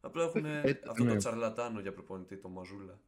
[0.00, 1.10] Απλά έχουν Ε, αυτό ναι.
[1.10, 3.00] το τσαρλατάνο για προπονητή, το Μαζούλα.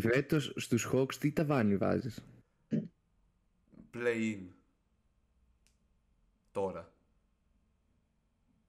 [0.00, 2.24] Φέτος στους Hawks τι ταβάνι βάζεις;
[3.94, 4.38] Play-in.
[6.52, 6.92] Τώρα.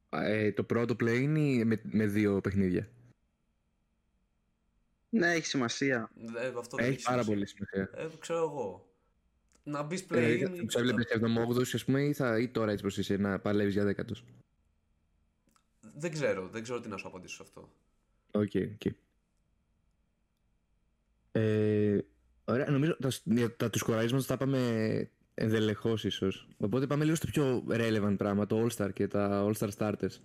[0.09, 2.89] Ε, το πρώτο play είναι με, με δύο παιχνίδια;
[5.09, 6.11] Ναι, έχει σημασία.
[6.37, 7.33] Ε, αυτό δεν Έχει πάρα σημασία.
[7.33, 7.89] πολύ σημασία.
[7.95, 8.91] Ε, ξέρω εγώ.
[9.63, 10.57] Να μπεις Ε, play-in.
[10.65, 13.83] Τους έβλεπες 7 ας πούμε, ή, θα, ή τώρα έτσι πως είσαι να παλεύεις για
[13.83, 14.23] δέκατος;
[15.93, 17.71] Δεν ξέρω, δεν ξέρω τι να σου απαντήσω σε αυτό.
[18.31, 18.93] Οκ, οκ.
[21.37, 21.97] Ε,
[22.45, 26.47] ωραία, νομίζω τα, για τα τους σκοραρίσματα τα είπαμε ενδελεχώς ίσως.
[26.57, 30.15] Οπότε πάμε λίγο στο πιο relevant πράγμα, το All-Star και τα All-Star Starters.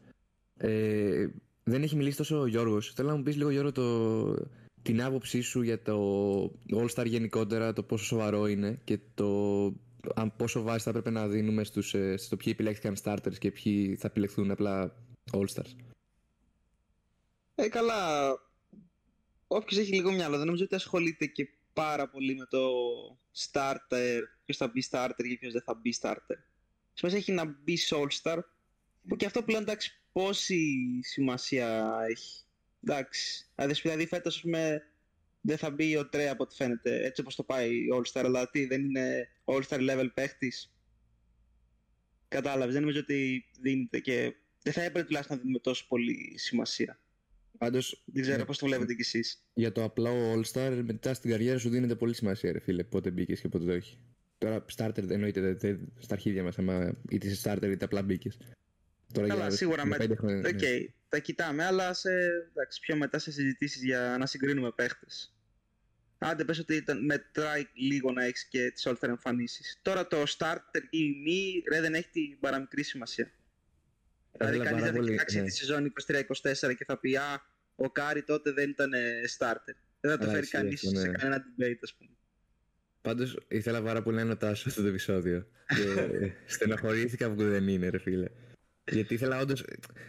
[0.57, 1.27] Ε,
[1.65, 2.93] δεν έχει μιλήσει τόσο ο Γιώργος.
[2.93, 4.35] Θέλω να μου πεις λίγο Γιώργο το,
[4.83, 9.65] την άποψή σου για το All-Star γενικότερα, το πόσο σοβαρό είναι και το
[10.15, 13.97] αν πόσο βάση θα έπρεπε να δίνουμε στους, ε, στο ποιοι επιλέχθηκαν starters και ποιοι
[13.97, 14.95] θα επιλεχθούν απλά
[15.33, 15.75] All-Stars.
[17.55, 18.31] Ε, καλά.
[19.55, 22.69] Όποιος έχει λίγο μυαλό, δεν νομίζω ότι ασχολείται και πάρα πολύ με το
[23.39, 26.37] starter, ποιος θα μπει starter και ποιος δεν θα μπει starter.
[26.93, 28.39] Σημασία έχει να μπει All-Star,
[29.09, 32.45] που και αυτό πλέον εντάξει πόση σημασία έχει.
[32.85, 33.47] Εντάξει.
[33.55, 34.83] Δηλαδή, δηλαδή φέτος, ας πούμε,
[35.41, 38.67] δεν θα μπει ο Τρέ από ό,τι φαίνεται, έτσι όπως το πάει All-Star, αλλά τι,
[38.67, 40.75] δεν είναι All-Star level παίχτης.
[42.29, 47.02] Κατάλαβες, δεν νομίζω ότι δίνεται και δεν θα έπρεπε τουλάχιστον να δίνουμε τόσο πολύ σημασία.
[47.63, 48.45] Πάντως, Δεν ξέρω ναι.
[48.45, 49.45] πώς το βλέπετε κι εσείς.
[49.55, 53.41] για το απλό All-Star, μετά στην καριέρα σου δίνεται πολύ σημασία, ρε φίλε, πότε μπήκες
[53.41, 53.99] και πότε όχι.
[54.39, 58.39] Τώρα, starter εννοείται, δεν- δεν- στα αρχίδια μας, άμα είτε είσαι starter είτε απλά μπήκες.
[59.13, 59.97] Τώρα Καλά, για- σίγουρα για με...
[59.97, 60.69] πέντε χρόνια, Οκ, ναι.
[61.09, 62.11] τα κοιτάμε, αλλά σε,
[62.51, 65.37] εντάξει, πιο μετά σε συζητήσεις για να συγκρίνουμε παίχτες.
[66.19, 69.79] Άντε πες ότι ήταν, μετράει λίγο να έχεις και τις all εμφανίσεις.
[69.83, 73.33] Τώρα το starter ή μη, ρε, δεν έχει την παραμικρή σημασία.
[74.39, 75.45] Δηλαδή ήθελα κανείς πάρα δεν θα πολύ, κοιτάξει ναι.
[75.45, 75.93] τη σεζόν
[76.71, 77.43] 23-24 και θα πει «Α,
[77.75, 79.75] ο Κάρι τότε δεν ήταν ε, starter».
[80.01, 81.13] Δεν θα το Καλά, φέρει ισχύει κανείς αυτό, σε ναι.
[81.13, 82.11] κανένα debate, ας πούμε.
[83.03, 85.47] Πάντως ήθελα πάρα πολύ να νοτάσω αυτό το επεισόδιο.
[85.67, 88.27] και στεναχωρήθηκα που δεν είναι, ρε φίλε.
[88.91, 89.65] Γιατί ήθελα όντως.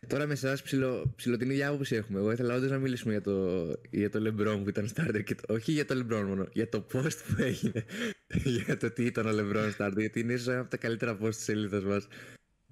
[0.07, 2.19] Τώρα με εσάς ψηλο, ψηλο την ίδια άποψη έχουμε.
[2.19, 5.23] Εγώ ήθελα όντως να μιλήσουμε για το, για το LeBron που ήταν starter.
[5.23, 7.85] Και το, όχι για το LeBron μόνο, για το post που έγινε.
[8.65, 9.97] για το τι ήταν ο LeBron starter.
[9.97, 12.07] Γιατί είναι ίσως ένα από τα καλύτερα post της σελίδας μας.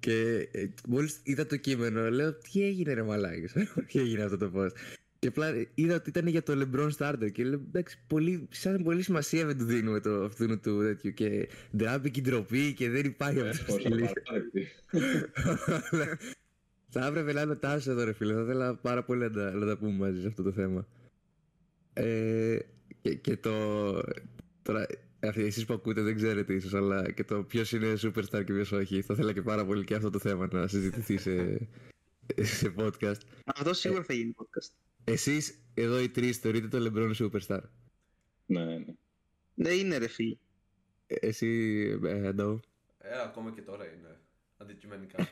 [0.02, 3.46] Και ε, μόλις είδα το κείμενο, λέω τι έγινε ρε μαλάκι.
[3.88, 4.70] τι έγινε αυτό το post.
[5.18, 7.32] Και απλά είδα ότι ήταν για το LeBron starter.
[7.32, 11.14] Και λέω εντάξει, πολύ, σαν πολύ σημασία δεν του δίνουμε το αυτού του τέτοιου.
[11.14, 14.20] Και ντράπηκε η ντροπή και δεν υπάρχει αυτός στη Πόσα λίστα.
[14.22, 14.68] παραπάρτη.
[16.94, 18.34] Θα έπρεπε να είναι τάσος εδώ, ρε φίλε.
[18.34, 20.86] Θα ήθελα πάρα πολύ να τα, να τα πούμε μαζί σε αυτό το θέμα.
[21.92, 22.58] Ε,
[23.02, 23.52] και, και το.
[24.62, 24.86] Τώρα,
[25.28, 28.72] αυτοί εσείς που ακούτε δεν ξέρετε ίσως, αλλά και το ποιος είναι superstar και ποιος
[28.72, 29.02] όχι.
[29.02, 31.58] Θα ήθελα και πάρα πολύ και αυτό το θέμα να συζητηθεί σε,
[32.58, 33.20] σε podcast.
[33.44, 34.70] Αυτό σίγουρα θα γίνει podcast.
[35.04, 37.60] Εσείς εδώ οι τρεις θεωρείτε το LeBron superstar;
[38.46, 38.84] Ναι, ναι.
[39.54, 40.36] Ναι, είναι ρε φίλε.
[41.06, 41.48] Ε, Εσύ,
[42.04, 42.60] ε, Αντώ.
[42.98, 44.20] Ε, ακόμα και τώρα είναι.
[44.56, 45.28] Αντικειμενικά.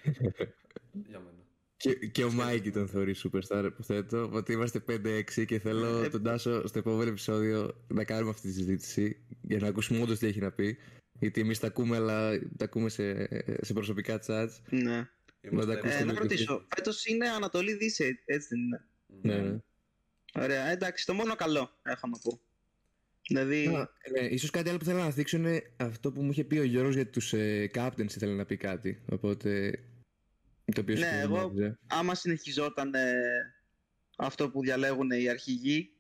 [1.11, 1.39] Για μένα.
[1.80, 4.30] Και, και ο Μάικη τον θεωρεί superstar, υποθέτω.
[4.32, 8.54] Ότι είμαστε 5-6 και θέλω Ε, τον Τάσο στο επόμενο επεισόδιο να κάνουμε αυτή τη
[8.54, 10.78] συζήτηση για να ακούσουμε όντως τι έχει να πει.
[11.12, 13.28] Γιατί εμείς τα ακούμε, αλλά τα ακούμε σε,
[13.64, 14.48] σε προσωπικά chats.
[14.70, 15.08] Ναι.
[15.40, 16.00] Είμαστε τα ακούσουμε.
[16.00, 18.84] Ε, να και ρωτήσω, φέτος είναι Ανατολή Δύση, έτσι δεν είναι;
[19.22, 19.58] Ναι, ναι.
[20.34, 22.40] Ωραία, εντάξει, το μόνο καλό έχω να πω.
[23.28, 26.44] Δηλαδή, Α, ναι, ίσως κάτι άλλο που θέλω να δείξω είναι αυτό που μου είχε
[26.44, 29.02] πει ο Γιώργος για τους ε, captains ήθελε να πει κάτι.
[29.08, 29.78] Οπότε.
[30.70, 31.62] Το οποίο Ναι, συμφωνώ εγώ- μαζί.
[31.64, 31.78] ε.
[31.87, 33.14] άμα συνεχιζόταν ε,
[34.16, 35.92] αυτό που διαλέγουν οι αρχηγοί,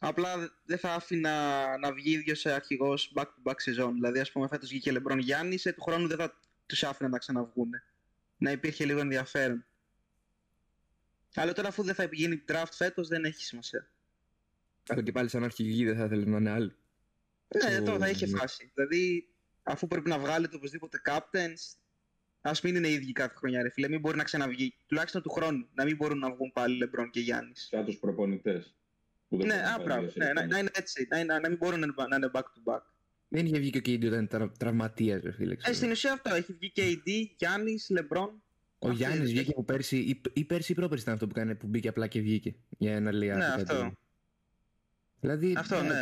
[0.00, 3.94] απλά δεν θα άφηνα να βγει ίδιος αρχηγός back-to-back σεζόν.
[3.94, 7.18] Δηλαδή, ας πούμε, φέτος βγήκε Λεμπρόν Γιάννης, ε, του χρόνου δεν θα τους άφηνα να
[7.18, 7.70] ξαναβγούν.
[8.36, 9.64] Να υπήρχε λίγο ενδιαφέρον.
[11.34, 13.88] Αλλά τώρα αφού δεν θα γίνει draft φέτος, δεν έχει σημασία.
[14.88, 16.76] Αλλά και πάλι σαν αρχηγοί δεν θα ήθελε να είναι άλλοι.
[17.68, 18.38] Ναι, Ο- τώρα θα είχε ναι.
[18.38, 18.70] φάση.
[18.74, 19.28] Δηλαδή,
[19.62, 21.76] αφού πρέπει να βγάλετε οπωσδήποτε captains,
[22.46, 23.88] ας μην είναι οι ίδιοι κάθε χρονιά, ρε φίλε.
[23.88, 24.74] Μην μπορεί να ξαναβγεί.
[24.86, 25.66] Τουλάχιστον του χρόνου.
[25.74, 27.66] Να μην μπορούν να βγουν πάλι Λεμπρόν και Γιάννης.
[27.70, 28.76] Σαν τους προπονητές.
[29.28, 30.00] που δεν Ναι, μπορούν να α, πάνε μπράβο.
[30.06, 30.48] δύο Ναι, να, σεζόν.
[30.52, 31.06] να είναι έτσι.
[31.10, 32.80] Να, είναι- να μην μπορούν να είναι- να είναι back to back.
[33.28, 35.52] Δεν είχε βγει και ο KD όταν ήταν τραυματίας, ρε φίλε.
[35.52, 35.74] Ε, ξέρω.
[35.74, 36.34] στην ουσία αυτό.
[36.34, 38.42] Έχει βγει KD, Γιάννης, Λεμπρόν.
[38.78, 41.54] Ο Αυτή- Γιάννης βγήκε από πέρσι, ή, ή πέρσι ή πρόπερσι ήταν αυτό που, κάνει,
[41.54, 42.54] που μπήκε απλά και βγήκε.
[42.78, 43.38] Για ένα λιάκι.
[43.38, 43.74] Ναι, κάτι αυτό.
[43.74, 43.92] τέτοιο.
[45.20, 45.54] Δηλαδή.
[45.56, 45.94] Αυτό, ναι.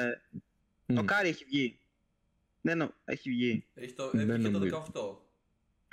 [0.86, 0.98] μμ.
[0.98, 1.78] Ο Κάρι έχει βγει.
[2.60, 3.66] Ναι, ναι, έχει βγει.
[3.74, 4.84] Έχει το, Δεν ε, βγήκε το νομίζω.
[4.94, 5.31] 18,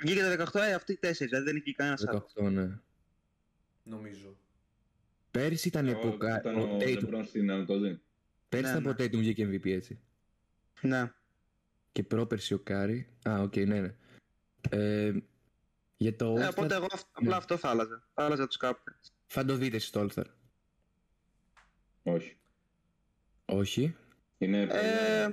[0.00, 1.30] Βγήκε το 18, ε, αυτοί οι τέσσερις.
[1.30, 2.32] Δηλαδή δεν έχει βγει κανένας άλλος.
[2.36, 2.78] 18, ναι.
[3.82, 4.36] νομίζω.
[5.30, 7.00] Πέρσι ήταν Εγώ- από κα- Ήταν ο ο Tatum.
[7.00, 8.00] Λεμπρόν στην Ανατολή.
[8.48, 9.08] Πέρσι Ναι, ήταν από ναι.
[9.08, 10.00] Tatum βγήκε MVP έτσι.
[10.80, 11.12] Ναι.
[11.92, 13.08] Και πρόπερσι ο Κάρι.
[13.28, 13.94] Α, οκ, ναι, ναι.
[14.70, 15.12] Ε,
[15.96, 17.36] για το Ε, All-Star, οπότε εγώ αυ- απλά Ναι.
[17.36, 18.08] αυτό θα άλλαζα.
[18.14, 19.10] Θα άλλαζα τους captains.
[19.26, 20.24] θα το δείτε στο All-Star.
[22.02, 22.36] Όχι.
[23.44, 23.96] Όχι.
[24.38, 25.28] Είναι Ε,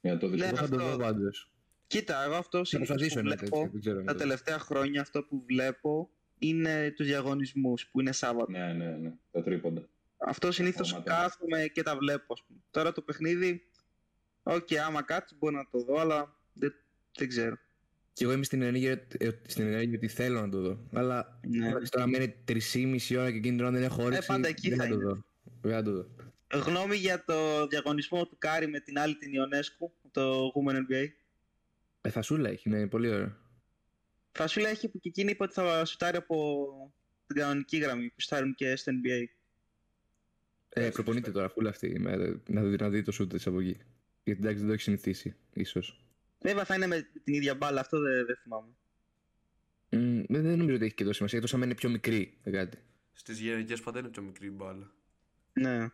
[0.00, 0.40] για να το δεις.
[0.40, 0.90] ναι, Εγώ θα το αυτό.
[0.90, 1.50] δω πάντως.
[1.98, 3.44] Κοίτα, εγώ αυτό Θα συνήθως προσπαθήσω που να έτσι.
[3.44, 4.02] βλέπω Δεν ξέρω.
[4.04, 8.50] τα τελευταία χρόνια αυτό που βλέπω είναι τους διαγωνισμούς που είναι Σάββατο.
[8.50, 9.12] Ναι, ναι, ναι.
[9.30, 9.88] Τα τρίποντα.
[10.16, 11.10] Αυτό συνήθως Καρφώματα.
[11.14, 12.32] κάθομαι και τα βλέπω.
[12.32, 12.58] ας πούμε.
[12.70, 13.62] Τώρα το παιχνίδι,
[14.42, 16.72] οκ, άμα κάτσεις μπορεί να το δω, αλλά δεν,
[17.18, 17.56] δεν ξέρω.
[18.12, 20.78] Και εγώ είμαι στην ενέργεια, ε, στην ενέργεια ότι θέλω να το δω.
[20.92, 21.68] Αλλά Ναι.
[21.68, 24.26] εντάξει, τώρα μένει 3,5 ώρα και εκείνη την ώρα δεν έχω όρεξη.
[24.28, 25.04] πάντα εκεί δεν θα το είναι.
[25.04, 25.24] δω.
[25.60, 26.06] Δεν θα το δω.
[26.66, 31.06] Γνώμη για το διαγωνισμό του Κάρι με την άλλη την Ιονέσκου, το Women NBA.
[32.06, 33.36] Ε, θα σου έχει, ναι, πολύ ωραίο.
[34.32, 36.66] Θα σου λέει έχει που και εκείνη είπε ότι θα σουτάρει από
[37.26, 39.24] την κανονική γραμμή που στάρουν και στο NBA.
[40.68, 43.60] Ε, προπονείται τώρα φούλα αυτή η μέρα να δει, να δει το σούτ της από
[43.60, 43.78] εκεί.
[44.24, 46.04] Γιατί εντάξει δεν το έχει συνηθίσει, ίσως.
[46.40, 48.68] Βέβαια θα είναι με την ίδια μπάλα, αυτό δεν, δεν θυμάμαι.
[49.88, 52.38] Μ, δεν, δεν νομίζω ότι έχει και τόσο σημασία, εκτός αν είναι πιο μικρή.
[52.42, 52.78] δεν κάτι.
[53.12, 54.92] Στις γενικές πάντα είναι πιο μικρή η μπάλα.
[55.52, 55.88] Ναι.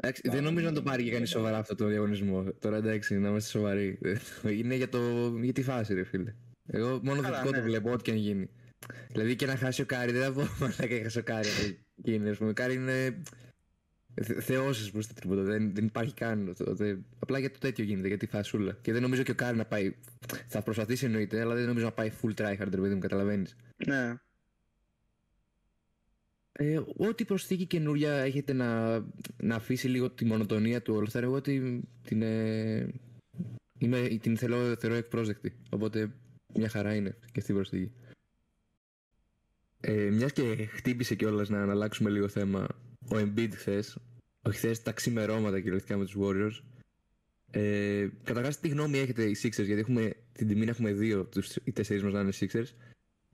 [0.00, 2.44] Εντάξει, δεν νομίζω να το πάρει και κανείς σοβαρά αυτό το διαγωνισμό.
[2.58, 3.98] Τώρα εντάξει, να είμαστε σοβαροί.
[4.58, 5.00] Είναι για, το,
[5.42, 6.34] για τη φάση, ρε φίλε.
[6.66, 7.58] Εγώ μόνο Καλά, θετικό ναι.
[7.58, 8.50] το βλέπω, ό,τι και αν γίνει.
[9.08, 11.48] Δηλαδή και να χάσει ο Κάρι, δεν θα πω μαλάκα έχασε ο Κάρι.
[12.04, 12.50] Εκείνη, ας πούμε.
[12.50, 13.22] Ο Κάρι είναι
[14.40, 15.42] θεός ως προς το τρίποντο.
[15.42, 16.54] Δεν, δεν υπάρχει καν.
[16.58, 18.78] Το, το- απλά για το τέτοιο γίνεται, για τη φασούλα.
[18.82, 19.94] Και δεν νομίζω και ο Κάρι να πάει.
[20.46, 23.56] Θα προσπαθήσει εννοείται, αλλά δεν νομίζω να πάει full tryhard, ρε παιδί μου, καταλαβαίνεις.
[23.86, 24.14] Ναι.
[26.60, 28.98] Ε, ό,τι προσθήκη καινούρια έχετε να,
[29.36, 32.94] να αφήσει λίγο τη μονοτονία του All Star, εγώ την, την, ε,
[33.78, 35.52] είμαι, την θέλω, θεωρώ εκπρόσδεκτη.
[35.70, 36.12] Οπότε
[36.54, 37.92] μια χαρά είναι και αυτή η προσθήκη.
[39.80, 42.66] Ε, μιας και χτύπησε κιόλας να, να αλλάξουμε λίγο θέμα
[43.08, 43.98] ο Embiid χθες,
[44.42, 46.62] όχι χθες, τα ξημερώματα κυριολεκτικά με τους Warriors.
[47.50, 51.56] Ε, Καταρχάς τι γνώμη έχετε οι Sixers, γιατί έχουμε την τιμή να έχουμε δύο, τους,
[51.64, 52.68] οι τέσσερις μας να είναι Sixers.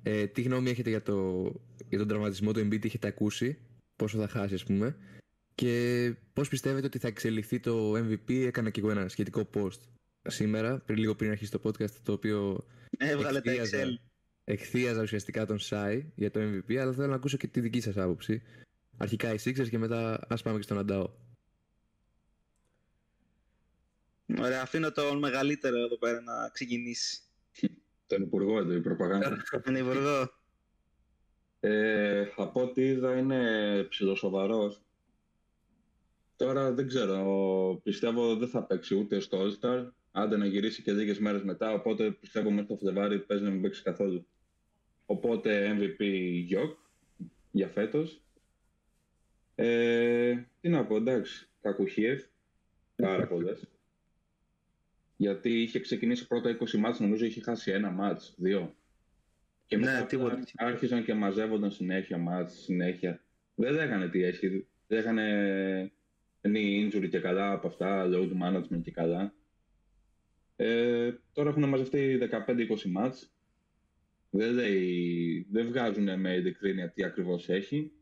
[0.06, 1.42] Ε, τι γνώμη έχετε για, το,
[1.88, 3.58] για τον τραυματισμό του Embiid, τι έχετε ακούσει,
[3.96, 4.96] πόσο θα χάσει ας πούμε
[5.54, 9.78] και πώς πιστεύετε ότι θα εξελιχθεί το MVP, έκανα και εγώ ένα σχετικό post
[10.22, 12.66] σήμερα, πριν λίγο πριν αρχίσει το podcast, το οποίο
[12.98, 13.84] Έβγαλε τα Εκθίαζα.
[13.84, 13.98] Excel.
[14.44, 17.96] εκθίαζα ουσιαστικά τον Σάι για το MVP, αλλά θέλω να ακούσω και τη δική σας
[17.96, 18.42] άποψη.
[18.96, 21.10] Αρχικά οι Sixers και μετά ας πάμε και στον Αντάο.
[24.38, 27.18] Ωραία, αφήνω τον μεγαλύτερο εδώ πέρα να ξεκινήσει.
[28.06, 29.42] Τον υπουργό εδώ, η προπαγάνδα.
[29.64, 30.32] Τον υπουργό.
[31.60, 34.82] Ε, από ό,τι είδα είναι ψιλοσοβαρός.
[36.36, 41.18] Τώρα δεν ξέρω, πιστεύω δεν θα παίξει ούτε στο All-Star, άντε να γυρίσει και λίγες
[41.18, 44.26] μέρες μετά, οπότε πιστεύω μέχρι το Φλεβάρι παίζει να μην παίξει καθόλου.
[45.06, 46.02] Οπότε MVP
[46.44, 46.78] Γιοκ
[47.50, 48.22] για φέτος.
[49.54, 52.30] Ε, τι να πω, εντάξει, κακουχίες,
[52.96, 53.73] πάρα πολλές.
[55.16, 58.76] Γιατί είχε ξεκινήσει πρώτα 20 ματς, νομίζω είχε χάσει ένα ματς, δύο.
[59.66, 60.32] Και Ναι, μετά τίποτα.
[60.32, 63.24] απλά άρχισαν και μαζεύονταν συνέχεια μάτς, συνέχεια.
[63.54, 64.66] Δεν έκανε τι έχει.
[64.86, 65.92] Δεν έκανε
[66.42, 69.34] knee injury και καλά από αυτά, load management και καλά.
[70.56, 73.32] Ε, τώρα έχουν μαζευτεί 15-20 μάτς.
[74.30, 77.92] Δεν, λέει, δεν βγάζουν με ειλικρίνεια τι ακριβώς έχει.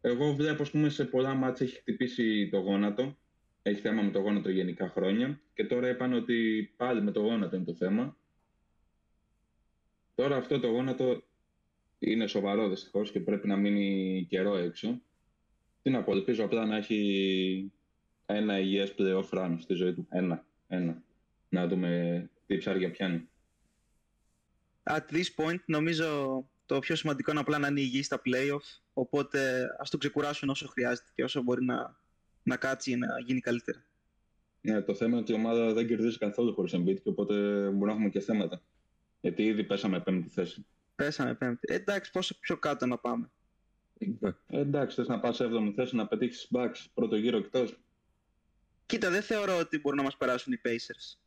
[0.00, 3.18] Εγώ βλέπω, ας πούμε, σε πολλά μάτς έχει χτυπήσει το γόνατο.
[3.68, 5.40] Έχει θέμα με το γόνατο γενικά χρόνια.
[5.54, 8.16] Και τώρα είπαν ότι πάλι με το γόνατο είναι το θέμα.
[10.14, 11.22] Τώρα αυτό το γόνατο
[11.98, 15.00] είναι σοβαρό δυστυχώς και πρέπει να μείνει καιρό έξω.
[15.82, 17.72] Τι να πω, ελπίζω απλά να έχει
[18.26, 20.06] ένα υγιές playoff run στη ζωή του.
[20.10, 21.02] Ένα, ένα.
[21.48, 23.28] Να δούμε τι ψάρια πιάνει.
[24.82, 28.80] At this point νομίζω το πιο σημαντικό είναι απλά να είναι υγιής στα playoff.
[28.92, 31.96] Οπότε ας το ξεκουράσουν όσο χρειάζεται και όσο μπορεί να,
[32.48, 33.84] να κάτσει να γίνει καλύτερα.
[34.60, 37.86] Ναι, το θέμα είναι ότι η ομάδα δεν κερδίζει καθόλου χωρίς Embiid και οπότε μπορούμε
[37.86, 38.62] να έχουμε και θέματα.
[39.20, 40.66] Γιατί ήδη πέσαμε πέμπτη θέση.
[40.94, 41.72] Πέσαμε πέμπτη.
[41.72, 43.30] Ε, εντάξει, πόσο πιο κάτω να πάμε.
[44.20, 47.78] Ε, εντάξει, θες να πας 7η θέση να πετύχεις Bucks πρώτο γύρο εκτός.
[48.86, 51.18] Κοίτα, δεν θεωρώ ότι μπορούν να μας περάσουν οι Pacers.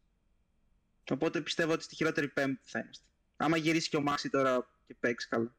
[1.12, 3.06] Οπότε πιστεύω ότι στη χειρότερη πέμπτη θα είμαστε.
[3.38, 5.56] Άμα γυρίσει και ο Μάξι τώρα και παίξει καλά.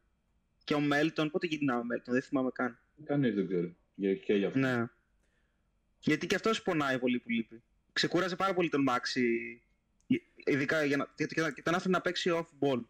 [0.63, 2.79] Και ο Μέλτον, πότε γυρνά ο Μέλτον, δεν θυμάμαι καν.
[3.05, 3.75] Κανείς δεν ξέρει.
[3.95, 4.59] Για- Και για αυτό.
[4.59, 4.85] Ναι.
[6.03, 7.61] Γιατί και αυτός πονάει πολύ που λείπει.
[7.93, 9.61] Ξεκούρασε πάρα πολύ τον Μάξι.
[10.45, 12.81] Ειδικά για να, γιατί και τον άφηνε να παίξει off-ball.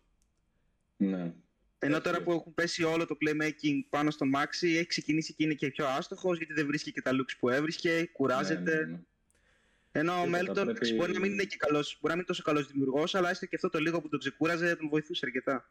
[0.98, 1.34] Ναι.
[1.80, 2.10] Ενώ Έτσι.
[2.12, 5.68] τώρα που έχουν πέσει όλο το playmaking πάνω στον Μάξι, έχει ξεκινήσει και είναι και
[5.68, 8.76] πιο άστοχος γιατί δεν βρίσκει και τα looks που έβρισκε, κουράζεται.
[8.76, 9.00] Ναι, ναι, ναι.
[9.92, 12.18] Ενώ ο Κοίτα, θα Μέλτον πρέπει- μπορεί να μην είναι και καλός, μπορεί να μην
[12.18, 15.26] είναι τόσο καλός δημιουργός, αλλά έστω και αυτό το λίγο που τον ξεκούραζε τον βοηθούσε
[15.26, 15.70] αρκετά.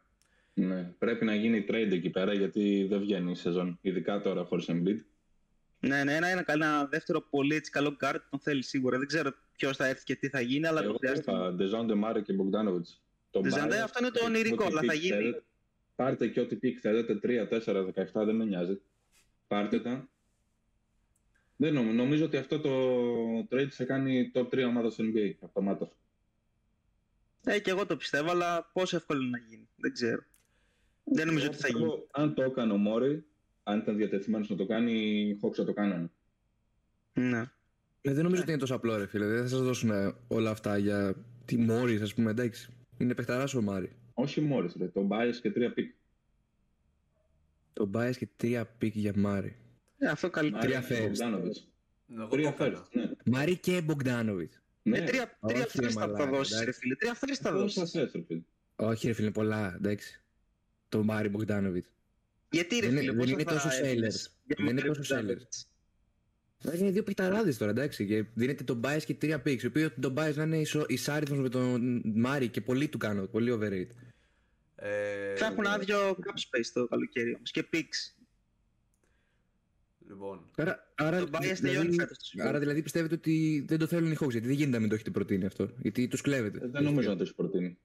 [0.53, 3.77] Ναι, πρέπει να γίνει trade εκεί πέρα γιατί δεν βγαίνει η σεζόν.
[3.81, 4.97] Ειδικά τώρα χωρίς Embiid.
[5.87, 8.97] Ναι, ναι, ένα, ένα, ένα δεύτερο πολύ έτσι, καλό guard τον θέλει σίγουρα.
[8.97, 11.31] Δεν ξέρω ποιος θα έρθει και τι θα γίνει, αλλά Εγώ το χρειάζεται.
[11.31, 13.01] είπα Ντεζόντε Μάρεϊ και Μπογκδάνοβιτς.
[13.31, 15.15] Το Ντεζόντε, πάρε, αυτό είναι το ό,τι ονειρικό, αλλά pick θα γίνει.
[15.15, 15.43] θέλετε.
[15.95, 17.85] Πάρτε και ό,τι pick θέλετε, 3, 4,
[18.21, 18.81] 17, δεν με νοιάζει.
[19.47, 20.07] Πάρτε τα.
[21.55, 22.71] Δεν νομίζω, νομίζω ότι αυτό το
[23.51, 25.89] trade σε κάνει top 3 ομάδα στο NBA, αυτομάτως.
[27.43, 29.69] Ε, και εγώ το πιστεύω, αλλά πόσο εύκολο είναι να γίνει.
[29.75, 30.23] Δεν ξέρω.
[31.03, 31.79] Δεν νομίζω Εγώ ότι θα γίνει.
[31.83, 33.25] πιστεύω, Αν το έκανε ο Μόρι,
[33.63, 36.11] αν ήταν διατεθειμένος να το κάνει, οι Hawks θα το κάνανε.
[37.13, 37.43] Ναι.
[38.01, 39.25] Ε, δεν νομίζω ότι είναι τόσο απλό, ρε φίλε.
[39.25, 42.73] Δεν θα σας δώσουν ε, όλα αυτά για τη Μόρι, ας πούμε, εντάξει.
[42.97, 43.91] Είναι παιχταράς ο Μάρι.
[44.13, 45.93] Όχι Μόρι, ρε, Tobias και 3 pick.
[47.73, 49.55] Tobias και τρία pick για Μάρι.
[49.97, 50.63] Ε, αυτό καλύτερα.
[50.65, 51.19] Τρία first.
[51.21, 52.83] Εγώ το Τρία έκανα.
[52.83, 53.11] first, ναι.
[53.25, 54.53] Μάρι και Μπογκδάνοβιτς.
[54.83, 54.97] ναι.
[54.97, 56.79] Ε, τρία, τρία όχι, ρε first θα μαλάκα, δώσει, ρε εντάξει.
[56.79, 56.95] φίλε.
[56.95, 57.97] Τρία first θα Πόσα δώσει.
[57.99, 58.41] θες, ρε φίλε.
[58.75, 60.21] Όχι, ρε φίλε, πολλά, εντάξει.
[60.89, 61.85] Το Μάρι Μπογκδάνοβιτς.
[62.53, 64.41] Γιατί ρε Δεν φίλε, είναι- πόσο δεν είναι θα τόσο έδινες sellers.
[64.45, 65.17] για Δεν είναι μικρούς τόσο sellers.
[65.19, 65.67] Μπογδάνοβιτς.
[66.65, 68.05] Ε, Είναι δύο παιχταράδες τώρα, εντάξει.
[68.07, 69.63] Και δίνεται Tobias και τρία picks.
[69.63, 73.25] Ο οποίο Tobias να είναι ισο- ισάριθμος με τον Μάρι και πολύ του κάνω.
[73.27, 73.87] Πολύ overrated.
[74.75, 78.15] Ε, Θα έχουν άδειο cap space το καλοκαίρι όμως και picks.
[80.07, 82.49] Λοιπόν, Άρα, άρα, Tobias δηλαδή- τελειώνει φέτος το συμβόλαιο.
[82.55, 84.29] άρα δηλαδή πιστεύετε ότι δεν το θέλουν οι Hawks.
[84.31, 85.69] Γιατί δεν γίνεται να μην το έχετε προτείνει αυτό.
[85.81, 86.57] Γιατί τους κλέβετε.
[86.63, 87.77] Ε, Δεν νομίζω να το έχεις προτείνει.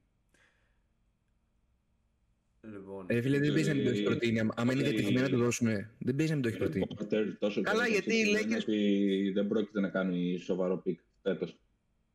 [3.01, 3.17] Λοιπόν.
[3.17, 4.39] Ε, φίλε, δεν παίζει να μην το έχεις Ε, προτείνει.
[4.39, 5.67] Άμα- Άμα είναι ε, διατεθειμένοι να το δώσουν,
[5.99, 6.85] δεν παίζει να μην το έχεις προτείνει.
[6.89, 10.77] Ο Πότερ τόσο Καλά, καιρό γιατί οι λένε Lakers- ότι δεν πρόκειται να κάνει σοβαρό
[10.77, 11.59] pick φέτος.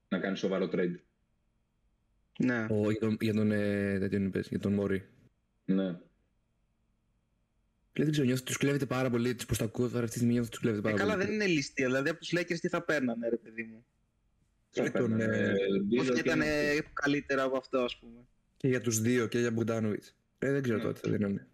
[0.09, 0.95] Να κάνει σοβαρό trade.
[2.39, 2.67] Ναι.
[2.71, 5.09] Ο, για τον, για τον, ε, τέτοιον είπες, για τον Μόρι.
[5.65, 5.97] Ναι.
[7.93, 9.35] Δεν ξέρω, νιώθω ότι τους κλέβετε πάρα πολύ.
[9.35, 11.13] Τι πω τα ακούω τώρα αυτή τη στιγμή νιώθω ότι τους κλέβετε Ε, πάρα καλά,
[11.15, 11.25] πολύ.
[11.25, 11.87] δεν είναι ληστεία.
[11.87, 13.87] Δηλαδή από τους Lakers τι θα παίρνανε, ρε παιδί μου;
[14.71, 18.27] Και Θα τον, παίρνανε, ε, deal Όχι και ήταν ένα- καλύτερα από αυτό, ας πούμε.
[18.57, 20.05] Και για τους δύο και για Μπουγδάνοβιτ.
[20.45, 20.85] Ε, δεν ξέρω Ναι.
[20.85, 21.47] τότε θα δίνανε.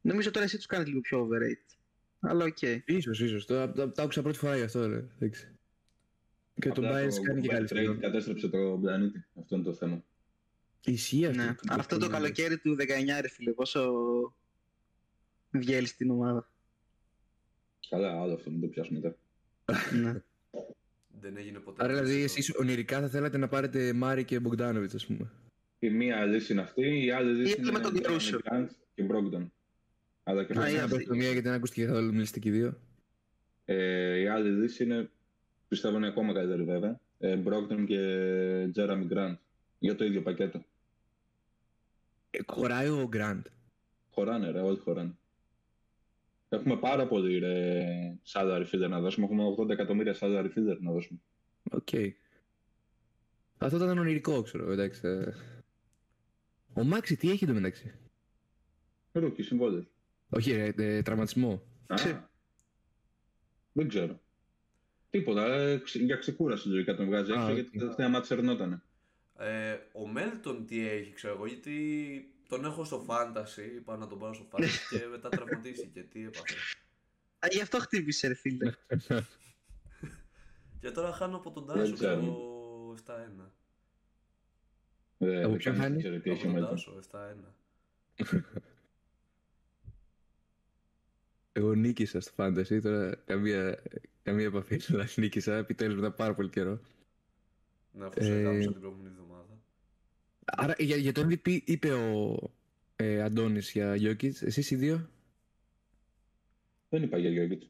[0.00, 1.76] Νομίζω τώρα εσύ τους κάνεις λίγο πιο overrated.
[2.20, 2.62] Αλλά οκ.
[2.84, 3.46] Ίσως, ίσως.
[3.46, 5.04] Το, τα, τα άκουσα πρώτη φορά γι' αυτό, ρε.
[5.18, 5.48] Εντάξει.
[6.54, 8.00] Και τον Απλά Bias το κάνει και Gobert καλή trade σεζόν.
[8.00, 9.24] κατέστρεψε το πλανήτη.
[9.40, 10.04] Αυτό είναι το θέμα.
[10.84, 11.42] Ισχύει αυτό.
[11.42, 11.54] Ναι.
[11.70, 13.92] Αυτό το καλοκαίρι του 19, ρε φίλε, πόσο
[15.50, 16.50] βγαίνει στην ομάδα.
[17.88, 19.16] Καλά, άλλο αυτό, μην το πιάσουμε τώρα.
[20.02, 20.22] ναι.
[21.22, 21.84] Δεν έγινε ποτέ.
[21.84, 22.24] Άρα δηλαδή αυτό.
[22.38, 25.30] εσείς ονειρικά θα θέλατε να πάρετε Μάρι και Μπογκδάνοβιτς, ας πούμε.
[25.82, 28.38] Η μία λύση είναι αυτή, η άλλη λύση Ή είναι με τον Jeremy Caruso.
[28.44, 29.46] Grant και Brogdon.
[30.22, 31.02] Αλλά και Α, αυτό- ή Να αυτή.
[31.02, 32.80] πω το μία γιατί δεν ακούστηκε καθόλου μιλήσετε και οι δύο.
[33.64, 35.10] Ε, η άλλη λύση είναι,
[35.68, 37.98] πιστεύω είναι ακόμα καλύτερη βέβαια, ε, Brogdon και
[38.74, 39.36] Jeremy Grant
[39.78, 40.64] για το ίδιο πακέτο.
[42.30, 43.46] Ε, χωράει ο Γκραντ.
[44.10, 45.14] Χωράνε ρε, όλοι χωράνε.
[46.48, 49.26] Έχουμε πάρα πολύ ρε, salary filler να δώσουμε.
[49.26, 51.18] Έχουμε 80 εκατομμύρια salary filler να δώσουμε.
[51.70, 51.88] Οκ.
[53.58, 55.00] Αυτό ήταν ονειρικό, ξέρω, εντάξει.
[56.80, 56.82] Ε.
[56.82, 57.94] Ο Μάξι τι έχει το μεταξύ.
[59.12, 59.86] Rookie, συμβόλαιο.
[60.28, 61.62] Όχι, ρε, ε, τραυματισμό.
[61.86, 62.20] Α, Ξε-
[63.72, 64.20] δεν ξέρω.
[65.10, 67.54] Τίποτα, ε, ξε- για ξεκούραση λογικά τον βγάζει Α, έξω οκ.
[67.54, 68.82] γιατί τα τελευταία ματς σερνότανε.
[69.38, 74.18] Ε, ο Μέλτον τι έχει, ξέρω εγώ, γιατί τον έχω στο fantasy, είπα να τον
[74.18, 76.02] πάρω στο fantasy και μετά τραυματίστηκε.
[76.02, 76.54] Τι έπαθε.
[77.38, 78.72] Α, γι' αυτό χτύπησε, ρε φίλε.
[80.80, 82.20] Και τώρα χάνω από τον Δεν Τάσο ξέρω.
[82.20, 83.50] το 7-1.
[85.20, 86.70] Δεν Από δεν ποιον κανείς χάνει; δεν ξέρει τι Από έχει ο τον Μέλτον.
[86.70, 87.54] Τάσο 7-1.
[91.52, 93.82] Εγώ νίκησα στο Fantasy, τώρα καμία,
[94.22, 96.80] καμία επαφή, αλλά νίκησα επιτέλους μετά πάρα πολύ καιρό.
[97.92, 99.62] Ναι, αφού σε Ε, γράψα την προηγούμενη εβδομάδα.
[100.44, 102.36] Άρα για, για το MVP είπε ο
[102.96, 105.10] ε, Αντώνης για Jokic, εσείς οι δύο;
[106.88, 107.62] Δεν είπα για Γιώργιτ.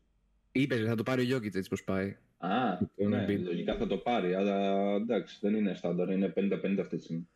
[0.52, 2.16] Είπες, θα το πάρει ο Jokic έτσι πως πάει.
[2.38, 3.40] Α, Το ναι, Embiid.
[3.42, 7.28] λογικά θα το πάρει, αλλά εντάξει, δεν είναι στάνταρ, είναι 50-50 αυτή τη στιγμή.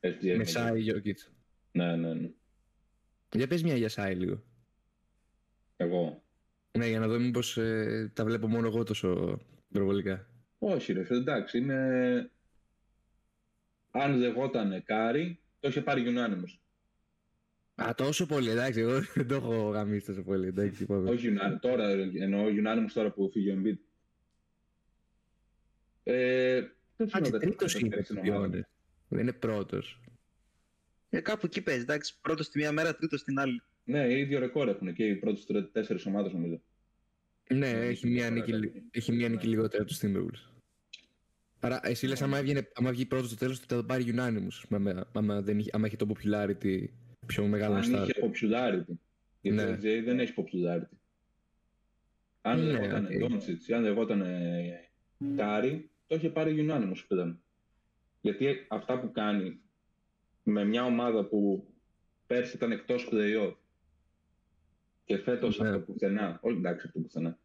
[0.00, 0.36] SGA.
[0.36, 1.30] Με Σάι Jokic.
[1.72, 2.30] Ναι, ναι, ναι.
[3.34, 4.42] Για πες μια για Σάι λίγο.
[5.76, 6.22] Εγώ.
[6.78, 9.38] Ναι, για να δω μήπως ε, τα βλέπω μόνο εγώ τόσο
[9.72, 10.26] προβολικά.
[10.58, 12.30] Όχι ρε φίλε, εντάξει, είναι...
[13.90, 16.58] Αν λεγότανε Κάρι, το είχε πάρει Unanimous.
[17.74, 21.10] Α, τόσο πολύ, εντάξει, εγώ δεν το έχω γαμίσει τόσο πολύ, εντάξει, είπαμε.
[21.10, 21.88] Όχι Unanimous, τώρα
[22.20, 23.78] εννοώ Unanimous τώρα που φύγει ο Embiid.
[26.02, 26.62] Ε,
[26.96, 28.68] ποιος Α, είναι και ο τρίτος δεύτερος είναι,
[29.10, 29.18] στην to be ομάδα; honest.
[29.18, 30.00] Δεν είναι πρώτος.
[31.10, 32.14] Ε, κάπου εκεί παίζει, εντάξει.
[32.20, 33.62] Πρώτος στη μία μέρα, τρίτος στην άλλη.
[33.84, 36.60] Ναι, ίδιο ρεκόρ έχουν και οι πρώτες τρε- τέσσερις ομάδες νομίζω.
[37.50, 38.82] Ναι, Ναι, έχει είναι μία πάρα νίκη, καλή.
[38.90, 40.48] έχει μία νίκη λιγότερα τους Timberwolves.
[41.60, 44.64] Άρα, εσύ λες, άμα, έβγαινε, άμα βγει πρώτος στο τέλος, θα το πάρει Unanimous.
[44.70, 46.84] Άμα, άμα, δεν είχε, άμα έχει το popularity
[47.26, 48.08] πιο μεγάλο Αν star.
[48.08, 48.94] είχε popularity.
[49.40, 49.62] Γιατί Ναι.
[49.64, 50.96] ο LJ δεν έχει popularity.
[52.42, 53.10] Αν Ναι, λεγόταν οκ.
[53.12, 54.24] Doncic ή αν λεγόταν
[55.36, 57.42] Κάρι, το είχε πάρει Unanimous πλέον.
[58.20, 59.60] Γιατί αυτά που κάνει
[60.42, 61.66] με μια ομάδα που
[62.26, 63.54] πέρσι ήταν εκτός play-off
[65.04, 65.68] και φέτος Ναι.
[65.68, 67.38] από το πουθενά, όχι εντάξει από το πουθενά,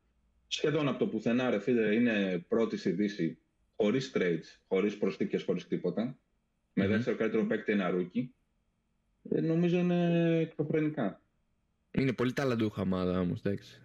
[0.47, 3.38] σχεδόν από το πουθενά ρε φίλε είναι πρώτη στη Δύση
[3.76, 6.18] χωρίς trades, χωρίς προσθήκες, χωρίς τίποτα,
[6.74, 6.91] με Μμμ.
[6.91, 8.34] δεύτερο καλύτερο παίκτη ένα rookie,
[9.30, 11.22] ε, νομίζω είναι εκπρεπτικά.
[11.91, 13.82] Είναι πολύ ταλαντούχα ομάδα όμως, εντάξει.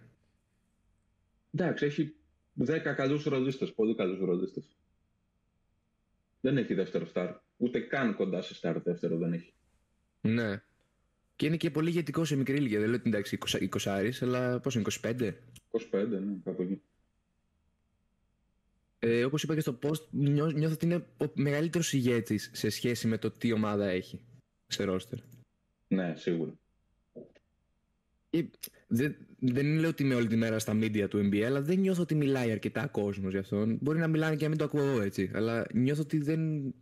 [1.51, 2.15] Εντάξει, έχει
[2.53, 4.75] 10 καλούς ρολίστες, πολύ καλούς ρολίστες.
[6.41, 7.35] Δεν έχει δεύτερο στάρ.
[7.57, 9.53] Ούτε καν κοντά σε στάρ δεύτερο δεν έχει.
[10.21, 10.61] Ναι.
[11.35, 12.79] Και είναι και πολύ ηγετικό σε μικρή ηλικία.
[12.79, 15.33] Δεν λέω ότι εντάξει 20, 20 αλλά πόσο είναι, 25.
[15.91, 16.81] 25, ναι, κάπου εκεί.
[18.99, 23.07] Ε, Όπως είπα και στο post, νιώ, νιώθω ότι είναι ο μεγαλύτερος ηγέτης σε σχέση
[23.07, 24.21] με το τι ομάδα έχει
[24.67, 25.19] σε ρόστερ.
[25.87, 26.53] Ναι, σίγουρα.
[28.33, 28.41] Ε,
[28.87, 32.01] Δεν, δεν λέω ότι είμαι όλη τη μέρα στα media του NBA, αλλά δεν νιώθω
[32.01, 33.77] ότι μιλάει αρκετά κόσμος για αυτόν.
[33.81, 36.73] Μπορεί να μιλάνε και να μην το ακούω εγώ έτσι, αλλά νιώθω ότι δεν.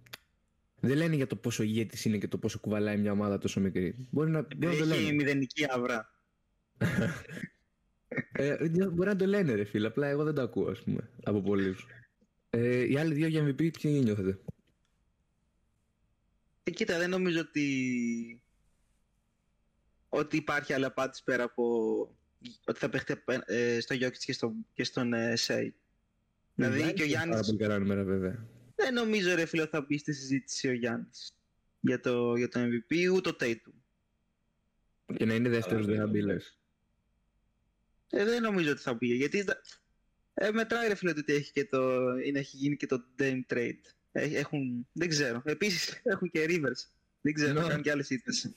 [0.81, 4.07] Δεν λένε για το πόσο ηγέτης είναι και το πόσο κουβαλάει μια ομάδα τόσο μικρή.
[4.11, 5.15] Μπορεί να, μπορεί να το Έχει λένε.
[5.15, 6.09] μηδενική αύρα.
[8.31, 9.87] Ε, μπορεί να το λένε, ρε φίλε.
[9.87, 11.87] Απλά εγώ δεν το ακούω, ας πούμε, από πολλούς.
[12.49, 14.39] Ε, οι άλλοι δύο για MVP, ποιοι νιώθετε;
[16.63, 17.63] Ε, κοίτα, δεν νομίζω ότι...
[20.09, 21.63] ότι υπάρχει άλλη απάντηση πέρα από
[22.65, 25.75] ότι θα παίχτε ε, στο Jokic και, στο, και στον ε, Σέι.
[26.55, 28.47] Δηλαδή και ο Πάρα Γιάννης πολύ καλά νούμερα, βέβαια.
[28.75, 31.35] δεν νομίζω ρε φίλε ότι θα μπει στη συζήτηση ο Γιάννης
[31.79, 33.73] για το, για το MVP ούτε ο Tatum.
[35.15, 36.59] Και να είναι δεύτερος, δεν θα μπει, λες.
[38.09, 39.61] Ε, δεν νομίζω ότι θα μπει γιατί τα-
[40.33, 43.41] ε, μετράει ρε φίλε το ότι έχει, και το, είναι, έχει γίνει και το Dame
[43.47, 43.79] Trade.
[44.11, 45.41] Ε, έχουν, δεν ξέρω.
[45.45, 46.89] Επίσης έχουν και Rivers.
[47.21, 47.61] Δεν ξέρω, Ναι.
[47.61, 48.49] θα κάνουν και άλλες ήττες.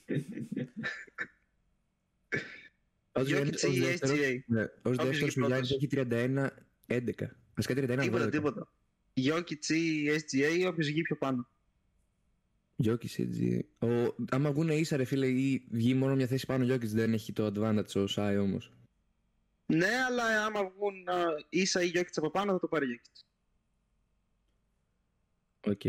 [3.15, 4.43] Ως Jokic Γιάννης- ως ή δεύτερος- SGA.
[4.47, 5.71] Ναι, ως Όποιος δεύτερος βγει ο Γιάννης πρώτος.
[5.71, 7.35] έχει 31-11.
[7.55, 8.01] Βασικά 31-12.
[8.01, 8.67] Τίποτα, τίποτα.
[9.15, 11.47] Jokic ή SGA, όποιος βγει πιο πάνω.
[12.83, 13.65] Jokic, έτσι.
[13.79, 13.87] Ο,
[14.29, 17.33] άμα βγουν ίσα, ρε φίλε, ή βγει μόνο μια θέση πάνω, ο Jokic δεν έχει
[17.33, 18.71] το advantage ο Σάι όμως.
[19.65, 23.21] Ναι, αλλά άμα βγουν α, ίσα ή Jokic από πάνω θα το πάρει Jokic.
[25.71, 25.81] Οκ.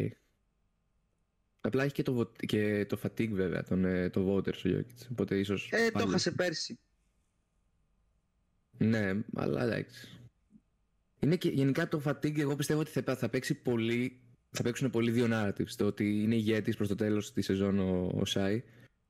[1.60, 5.06] Απλά έχει και το, vot- και το fatigue βέβαια, τον, ε, το voters ο Jokic.
[5.10, 5.68] Οπότε ίσως...
[5.72, 6.78] Ε, το πάλι- έχασε πέρσι.
[8.78, 10.08] Ναι, αλλά εντάξει.
[11.20, 14.18] Είναι και γενικά το fatigue, εγώ πιστεύω ότι θα, θα παίξει πολύ.
[14.50, 15.70] Θα παίξουν πολύ δύο narratives.
[15.76, 18.62] Το ότι είναι ηγέτης προς το τέλος της σεζόν ο, ο Σάι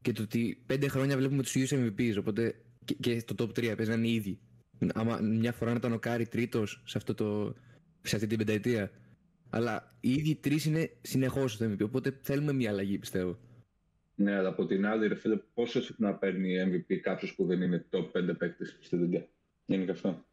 [0.03, 2.15] και το ότι πέντε χρόνια βλέπουμε τους ίδιους MVPs.
[2.19, 2.55] Οπότε
[2.85, 4.39] και, και στο top 3 παίζει να είναι οι ίδιοι.
[4.95, 7.55] Άμα μια φορά να ήταν ο Κάρι τρίτος σε, αυτό το,
[8.03, 8.91] σε αυτή την πενταετία.
[9.51, 11.81] Αλλά οι ίδιοι τρεις είναι συνεχώς στο MVP.
[11.85, 13.39] Οπότε θέλουμε μια αλλαγή, πιστεύω.
[14.15, 17.85] Ναι, αλλά από την άλλη, ρε φίλε, πόσο συχνά παίρνει MVP κάποιος που δεν είναι
[17.91, 19.29] top 5 παίκτης στη λίγκα.
[19.67, 20.25] Είναι και αυτό.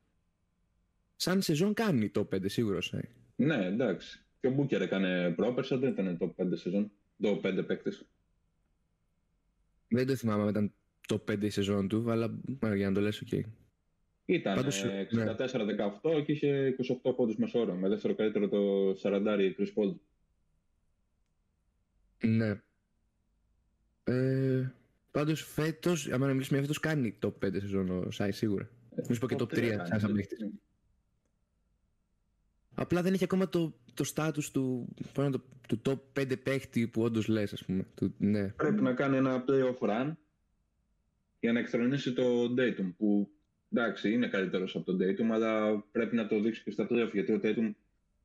[1.15, 3.01] Σαν σεζόν κάνει top 5 σίγουρα ο Σάι.
[3.35, 4.25] Ναι, εντάξει.
[4.39, 6.91] Και ο Μπούκερ έκανε πρόπερσι, δεν ήταν top 5 σεζόν.
[7.21, 7.91] Top 5 παίκτη.
[9.87, 10.73] Δεν το θυμάμαι αν ήταν
[11.07, 13.31] top 5 η σεζόν του, αλλά μα, για να το λες, οκ.
[14.25, 15.35] Ήταν Πάντως, ε, ναι.
[16.03, 17.75] 64-18 και είχε 28 πόντους μεσόωρο.
[17.75, 19.95] Με δεύτερο καλύτερο το 40 Chris Paul.
[22.27, 22.61] Ναι.
[24.03, 24.71] Ε,
[25.11, 28.69] Πάντως φέτος, άμα να μιλήσουμε για φέτος, κάνει top 5 σεζόν ο Σάι σίγουρα.
[28.95, 30.15] Μην σου πω και top 3 κάνει, σαν σαν ναι.
[30.15, 30.49] παίχτης.
[32.73, 36.87] Απλά δεν έχει ακόμα το, το status του, πώς να το, του top 5 παίχτη
[36.87, 37.85] που όντως λες, ας πούμε.
[37.95, 38.47] Του, ναι.
[38.47, 40.13] Πρέπει να κάνει ένα playoff run
[41.39, 43.29] για να εξτρονίσει το Dayton που
[43.71, 47.31] εντάξει είναι καλύτερος από τον Dayton αλλά πρέπει να το δείξει και στα playoff γιατί
[47.33, 47.71] ο Dayton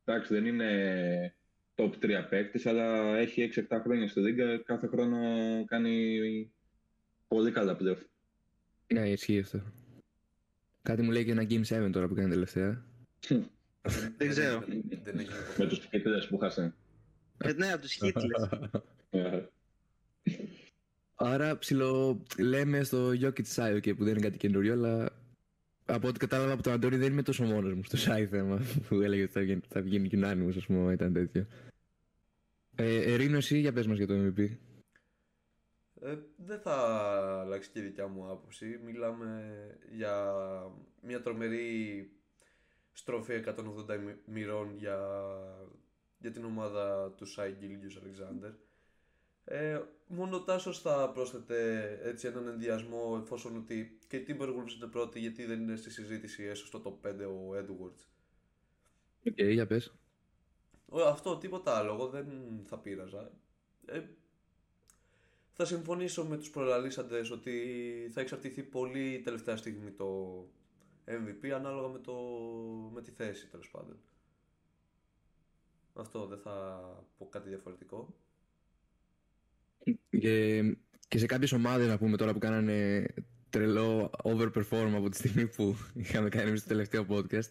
[0.05, 1.35] εντάξει δεν είναι
[1.75, 5.19] top 3 παίκτης αλλά έχει 6-7 χρόνια στη λίγα κάθε χρόνο
[5.65, 6.21] κάνει
[7.29, 8.03] πολύ καλά playoff.
[8.93, 9.63] ναι, ισχύει αυτό.
[10.87, 12.85] Κάτι μου λέει και ένα Game 7 τώρα που κάνει τελευταία.
[14.19, 14.65] Δεν ξέρω.
[15.03, 16.75] Δεν έχει Με τους κοιτές που χάσανε.
[17.39, 18.69] Ε, ναι, από τους Hitler.
[19.11, 19.43] Ε,
[21.15, 25.09] Άρα ψηλό λέμε στο Jokic Sai, okay, που δεν είναι κάτι καινούριο, αλλά
[25.85, 29.01] από ό,τι κατάλαβα από τον Αντώνη δεν είμαι τόσο μόνος μου στο Sai θέμα που
[29.01, 31.47] έλεγε ότι θα βγαίνει, θα βγαίνει unanimous, ας πούμε, άμα ήταν τέτοιο.
[32.75, 34.49] Ε, Ερήνο, εσύ για πες μας για το MVP.
[36.03, 36.75] Ε, δεν θα
[37.41, 38.81] αλλάξει και η δικιά μου άποψη.
[38.85, 39.55] Μιλάμε
[39.91, 40.35] για
[41.01, 42.11] μια τρομερή
[42.93, 44.99] στροφή 180 μοι- μοιρών για,
[46.19, 48.51] για την ομάδα του Σάι Γκίλγιους Αλεξάνδερ.
[49.45, 54.87] Ε, μόνο ο Τάσος θα πρόσθετε έτσι έναν ενδιασμό εφόσον ότι και οι Timberwolves είναι
[54.91, 58.07] πρώτοι γιατί δεν είναι στη συζήτηση έστω στο top 5 ο Edwards.
[59.27, 59.95] Οκ, για πες.
[60.89, 61.93] Ω, Αυτό, τίποτα άλλο.
[61.93, 62.27] Εγώ δεν
[62.65, 63.31] θα πείραζα.
[63.87, 64.01] Ε,
[65.57, 67.53] θα συμφωνήσω με τους προλαλήσαντες ότι
[68.13, 70.07] θα εξαρτηθεί πολύ τελευταία στιγμή το
[71.07, 72.15] MVP ανάλογα με, το,
[72.95, 73.97] με τη θέση τέλος πάντων.
[75.95, 76.81] Αυτό δεν θα
[77.19, 78.15] πω κάτι διαφορετικό.
[80.11, 80.63] Και,
[81.09, 83.07] και σε κάποιες ομάδες, να πούμε τώρα που κάνανε
[83.51, 87.49] τρελό overperform από τη στιγμή που είχαμε κάνει εμείς το τελευταίο podcast,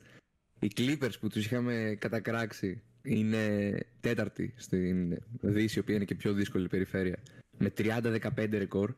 [0.60, 6.34] οι Clippers που τους είχαμε κατακράξει είναι τέταρτη στην Δύση, η οποία είναι και πιο
[6.34, 7.20] δύσκολη περιφέρεια,
[7.58, 8.94] με 30-15 ρεκόρ.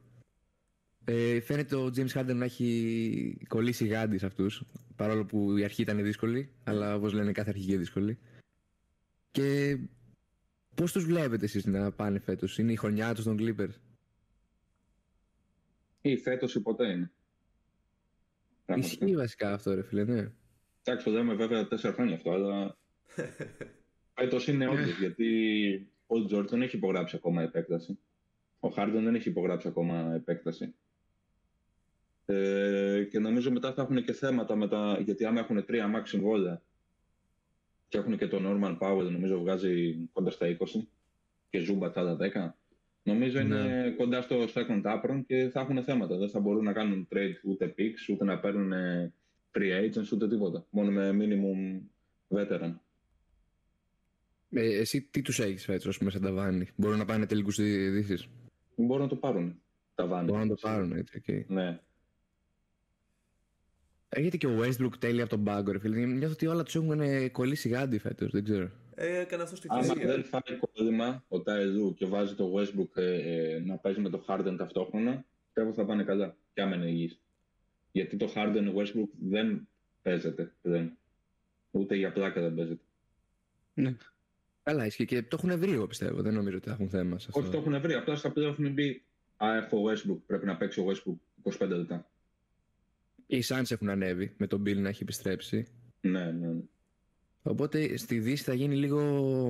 [1.05, 4.64] Ε, φαίνεται ο James Harden να έχει κολλήσει γάντι σε αυτούς,
[4.95, 8.18] παρόλο που η αρχή ήταν δύσκολη, αλλά όπως λένε κάθε αρχή είναι δύσκολη.
[9.32, 9.78] Και
[10.76, 13.74] πώς τους βλέπετε εσείς να πάνε φέτος, είναι η χρονιά τους των Clippers;
[16.01, 17.12] Ή φέτος ή ποτέ είναι.
[18.66, 19.05] Πραγματικά.
[19.05, 20.32] Ισχύει βασικά αυτό ρε φίλε, ναι.
[20.84, 22.78] Εντάξει, το λέμε βέβαια τέσσερα χρόνια αυτό, αλλά
[24.16, 27.99] φέτος είναι όντως, γιατί ο Τζόρτ δεν έχει υπογράψει ακόμα επέκταση.
[28.60, 30.74] Ο Χάρντον δεν έχει υπογράψει ακόμα επέκταση.
[32.26, 36.01] Ε, και νομίζω μετά θα έχουν και θέματα με τα, γιατί άμα έχουν τρία max
[36.03, 36.62] συμβόλαια
[37.88, 40.66] και έχουν και τον Norman Powell, νομίζω βγάζει κοντά στα 20.
[41.49, 42.49] και Ζούμπα τα 10.
[43.03, 46.18] Νομίζω είναι κοντά στο second apron και θα έχουν θέματα.
[46.18, 49.14] Δεν θα μπορούν να κάνουν trade ούτε picks, ούτε να παίρνουν ε,
[49.51, 50.66] free agents, ούτε τίποτα.
[50.70, 51.82] Μόνο με minimum
[52.38, 52.74] veteran.
[54.49, 56.68] Ε, εσύ τι τους έχεις φέτος μέσα τα βάνη.
[56.76, 58.28] Μπορούν να πάνε τελικούς ειδήσεις;
[58.86, 59.61] Μπορούν να το πάρουν
[59.95, 60.25] τα βάνη.
[60.25, 61.43] Μπορούν να το πάρουν έτσι, okay.
[61.47, 61.80] Ναι.
[64.09, 66.05] Έχετε και ο Westbrook τέλεια από τον πάγκο, ρε φίλε.
[66.05, 68.71] Νιώθω ότι όλα τους έχουν ε, κολλήσει γάντι φέτος, δεν ξέρω.
[68.95, 70.07] Ε, έκανε αυτό στη Άμα θυσία.
[70.07, 74.25] δεν φάει κόλλημα ο Τάιζου και βάζει το Westbrook ε, ε, να παίζει με το
[74.28, 76.36] Harden ταυτόχρονα, πιστεύω θα πάνε καλά.
[76.53, 77.21] Και άμα είναι υγιής.
[77.91, 79.67] Γιατί το Harden Westbrook δεν
[80.01, 80.53] παίζεται.
[80.61, 80.97] Δεν.
[81.71, 82.84] Ούτε για πλάκα δεν παίζεται.
[84.68, 86.22] Καλά, ισχύει και το έχουν βρει, εγώ πιστεύω.
[86.22, 87.39] Δεν νομίζω ότι θα έχουν θέμα σε αυτό.
[87.39, 87.93] Όχι, το έχουν βρει.
[87.93, 89.03] Απλά στα πλέον έχουν μπει.
[89.38, 90.18] Α, έχω Westbrook.
[90.26, 92.09] Πρέπει να παίξει ο Westbrook 25 λεπτά.
[93.26, 95.68] Οι Suns έχουν ανέβει με τον Bill να έχει επιστρέψει.
[96.01, 96.47] Ναι, ναι.
[96.47, 96.61] ναι.
[97.41, 99.01] Οπότε στη Δύση θα γίνει λίγο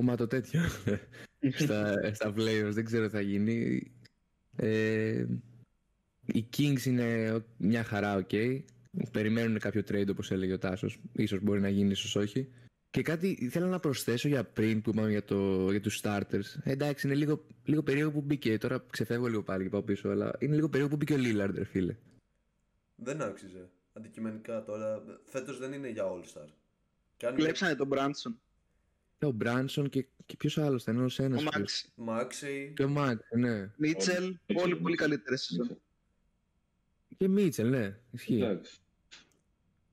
[0.02, 0.60] ματο τέτοιο.
[1.62, 3.90] στα, στα playoffs, δεν ξέρω τι θα γίνει.
[4.56, 5.26] Ε,
[6.24, 8.30] οι Kings είναι μια χαρά, οκ.
[9.12, 11.00] Περιμένουν κάποιο trade όπως έλεγε ο Τάσος.
[11.12, 12.48] Ίσως μπορεί να γίνει, ίσως όχι.
[12.90, 16.44] Και κάτι θέλω να προσθέσω για πριν που είπαμε για, το, για τους starters.
[16.62, 18.58] Ε, εντάξει, είναι λίγο, λίγο περίεργο που μπήκε.
[18.58, 21.54] Τώρα ξεφεύγω λίγο πάλι και πάω πίσω, αλλά είναι λίγο περίεργο που μπήκε ο Lillard,
[21.54, 21.96] ρε φίλε.
[22.94, 23.68] Δεν άξιζε.
[23.92, 25.02] Αντικειμενικά τώρα.
[25.24, 26.46] Φέτος δεν είναι για All Star.
[27.16, 28.40] Και αν Κλέψανε τον Μπράνσον.
[29.22, 31.42] Ο Μπράνσον και, και ποιος άλλος ήταν, ένα Ο ένας.
[31.42, 31.92] Maxey.
[31.94, 32.72] Μάξι.
[32.76, 33.70] Και ο Μάξ, ναι.
[33.76, 34.24] Μίτσελ.
[34.24, 34.76] Ο- Όλοι Μίτσελ.
[34.76, 35.78] πολύ καλύτερες σεζόν.
[37.16, 37.98] Και Μίτσελ, ναι.
[38.10, 38.34] Ισχύει.
[38.42, 38.78] Εντάξει.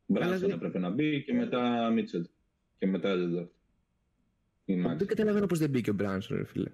[0.06, 2.26] Μπράνσον δεν- έπρεπε να μπει και μετά Μίτσελ.
[2.78, 3.50] Και μετά Lillard.
[4.66, 4.98] Ή Max.
[4.98, 6.72] Δεν καταλαβαίνω πώς δεν μπήκε ο Μπράνσον, ρε φίλε.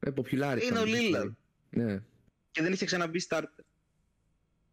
[0.00, 0.62] Ε, popularity.
[0.70, 1.32] Είναι ο Lillard.
[1.70, 2.02] Ναι.
[2.50, 3.62] Και δεν είχε ξαναμπεί starter.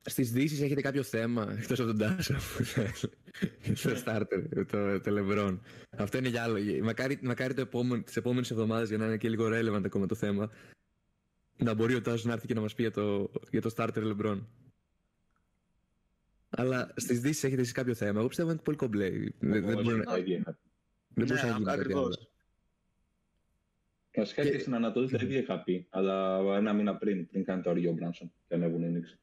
[0.02, 2.34] Στις Δύσει έχετε κάποιο θέμα εκτός από τον Τάσο.
[3.84, 5.60] το starter, το, το LeBron.
[5.90, 6.84] Αυτό είναι για άλλο.
[6.84, 10.16] Μακάρι, μακάρι το επόμενο, τις επόμενες εβδομάδες για να είναι και λίγο relevant ακόμα το
[10.16, 10.52] θέμα.
[11.58, 14.16] Να μπορεί ο Τάσος να έρθει και να μας πει για το, για το starter
[14.16, 14.40] LeBron.
[16.58, 18.20] Αλλά στις Δύσεις έχετε εσείς κάποιο θέμα.
[18.20, 19.10] Εγώ πιστεύω είναι πολύ κομπλέ.
[19.10, 20.58] Δεν, δεν, Εγώ μπορεί, τα να- ίδια είχα.
[21.14, 22.04] δεν μπορούσε Ναι, να γίνει κάτι ακριβώς.
[22.06, 22.30] άλλο.
[24.16, 27.62] Βασικά Και- και στην Ανατολή τα ίδια είχα πει, αλλά ένα μήνα πριν, πριν κάνει
[27.62, 29.18] το όριο ο Μπράνσον και ανέβουν οι Knicks.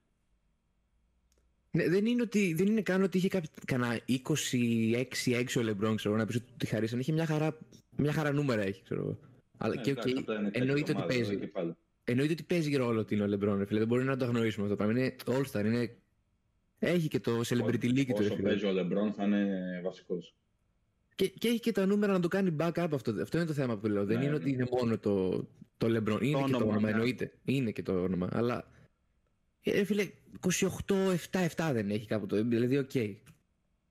[1.71, 6.15] Ναι, δεν, είναι ότι, δεν είναι καν ότι είχε κάποιο, κανένα 26-6 ο Λεμπρόν, ξέρω
[6.15, 6.99] εγώ, να πεις ότι τη χαρίσαν.
[6.99, 7.59] Είχε μια χαρά,
[7.97, 9.19] μια χαρά νούμερα έχει, ξέρω εγώ.
[9.59, 11.31] Αλλά Ναι, και εντάξει, οκ, απλά είναι τέτοια εννοείται ότι ομάδα, παίζει.
[11.33, 11.77] εδώ και πάλι.
[12.05, 13.79] Εννοείται ότι παίζει ρόλο ότι είναι ο Λεμπρόν, ρε φίλε.
[13.79, 15.01] Δεν μπορεί να το αγνοήσουμε αυτό το πράγμα.
[15.01, 15.97] Είναι All-Star, είναι...
[16.85, 18.49] Έχει και το Celebrity League του, ρε Όσο φίλε.
[18.49, 20.35] παίζει ο Λεμπρόν θα είναι βασικός.
[21.15, 23.15] Και, και έχει και τα νούμερα να το κάνει backup αυτό.
[23.23, 24.05] Αυτό είναι το θέμα που λέω.
[24.05, 24.37] δεν Ναι, είναι ναι.
[24.39, 25.31] ότι είναι μόνο το,
[25.77, 26.23] το LeBron.
[26.23, 26.91] Είναι και το όνομα, όνομα, ναι.
[26.91, 27.33] εννοείται.
[27.45, 28.29] Είναι και το όνομα.
[28.33, 28.71] Αλλά.
[29.63, 30.11] Ε, φίλε,
[30.87, 32.45] 28-7-7 δεν έχει κάπου το.
[32.45, 32.91] Δηλαδή, οκ.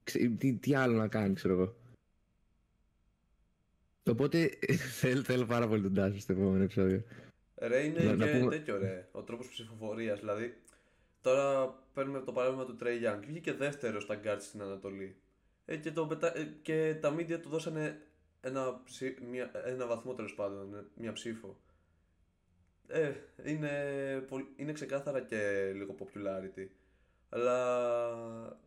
[0.03, 1.75] Ξε- Τι, τι άλλο να κάνει, ξέρω εγώ.
[4.09, 4.49] Οπότε
[4.99, 7.03] θέλω, θέλω πάρα πολύ τον Τάσο στο επόμενο επεισόδιο.
[7.55, 10.53] Ρε είναι Να- να και πούμε- τέτοιο ρε, ο τρόπος ψηφοφορίας, δηλαδή
[11.21, 15.15] τώρα παίρνουμε το παράδειγμα του Trae Young, βγήκε δεύτερος στα guards στην Ανατολή
[15.65, 18.01] ε, και, το, πετα- ε, και τα media του δώσανε
[18.41, 21.57] ένα, ψη- μια, ένα βαθμό τέλος πάντων, ε, μια ψήφο.
[22.87, 23.11] Ε,
[23.43, 23.71] είναι,
[24.27, 26.67] πολ- είναι ξεκάθαρα και λίγο popularity,
[27.29, 28.59] αλλά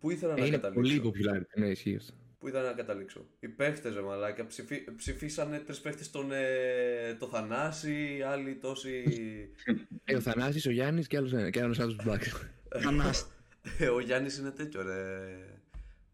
[0.00, 1.40] πού ήθελα να Ε, είναι καταλήξω; πολύ popular.
[1.56, 2.14] Ναι, ισχύει αυτό.
[2.46, 3.26] Πού ήθελα να καταλήξω.
[3.40, 4.94] Οι παίχτες, ρε μαλάκα, ψηφί...
[4.96, 7.16] ψηφίσανε τρεις παίχτες τον ε...
[7.18, 9.04] το Θανάση, άλλοι τόσοι.
[10.04, 11.50] Ε, ο Θανάσης, ο Γιάννης και άλλος ένα.
[11.50, 12.20] Και άλλος άλλος Black.
[12.86, 13.30] Ανάστα.
[13.78, 15.28] Ε, ο Γιάννης είναι τέτοιο, ρε.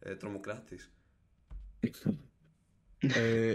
[0.00, 0.90] Ε, Τρομοκράτης.
[2.98, 3.54] ε,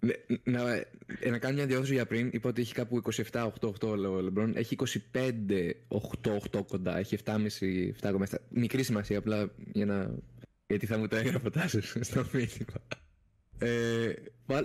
[0.00, 0.12] ναι,
[0.44, 0.72] να,
[1.20, 2.30] ε, να κάνω μια διόρθωση για πριν.
[2.32, 3.02] Είπα ότι έχει κάπου
[3.32, 3.50] 27-8-8
[3.82, 4.56] ο Λεμπρόν.
[4.56, 4.76] Έχει
[5.12, 6.98] 25-8-8 κοντά.
[6.98, 7.36] Έχει 7,5
[8.02, 8.24] 7,7.
[8.48, 10.10] Μικρή σημασία απλά για να.
[10.70, 12.86] Γιατί θα μου το έγραφε ο Τάσος στο μήνυμα.
[13.58, 14.12] Ε,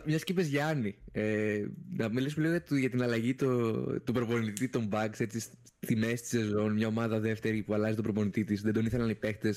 [0.05, 1.65] μια και είπες Γιάννη, ε,
[1.97, 5.39] να μιλήσουμε λίγο για, το- για την αλλαγή το, του προπονητή των Bucks έτσι
[5.79, 6.73] στη μέση τη σεζόν.
[6.73, 9.53] Μια ομάδα δεύτερη που αλλάζει τον προπονητή τη, δεν τον ήθελαν οι παίχτε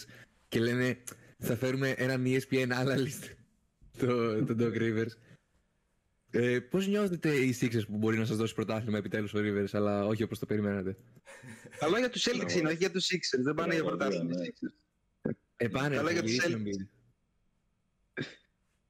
[0.48, 0.96] και λένε
[1.38, 3.30] θα φέρουμε έναν E ESPN analyst,
[3.98, 5.12] το, τον Doc Rivers.
[6.30, 10.06] Ε, Πώ νιώθετε οι Sixers που μπορεί να σα δώσει πρωτάθλημα επιτέλου ο Rivers, αλλά
[10.06, 10.96] όχι όπω το περιμένατε.
[11.78, 13.42] Καλό για του Celtics είναι, όχι για του Sixers.
[13.42, 14.34] Δεν πάνε για Μπράβο, πρωτάθλημα.
[15.62, 15.66] Ναι.
[15.66, 15.74] οι Sixers.
[15.74, 16.66] Ε, πάνε, Καλά θα για τους γυρίσει ο Celtics.
[16.66, 16.86] Embiid.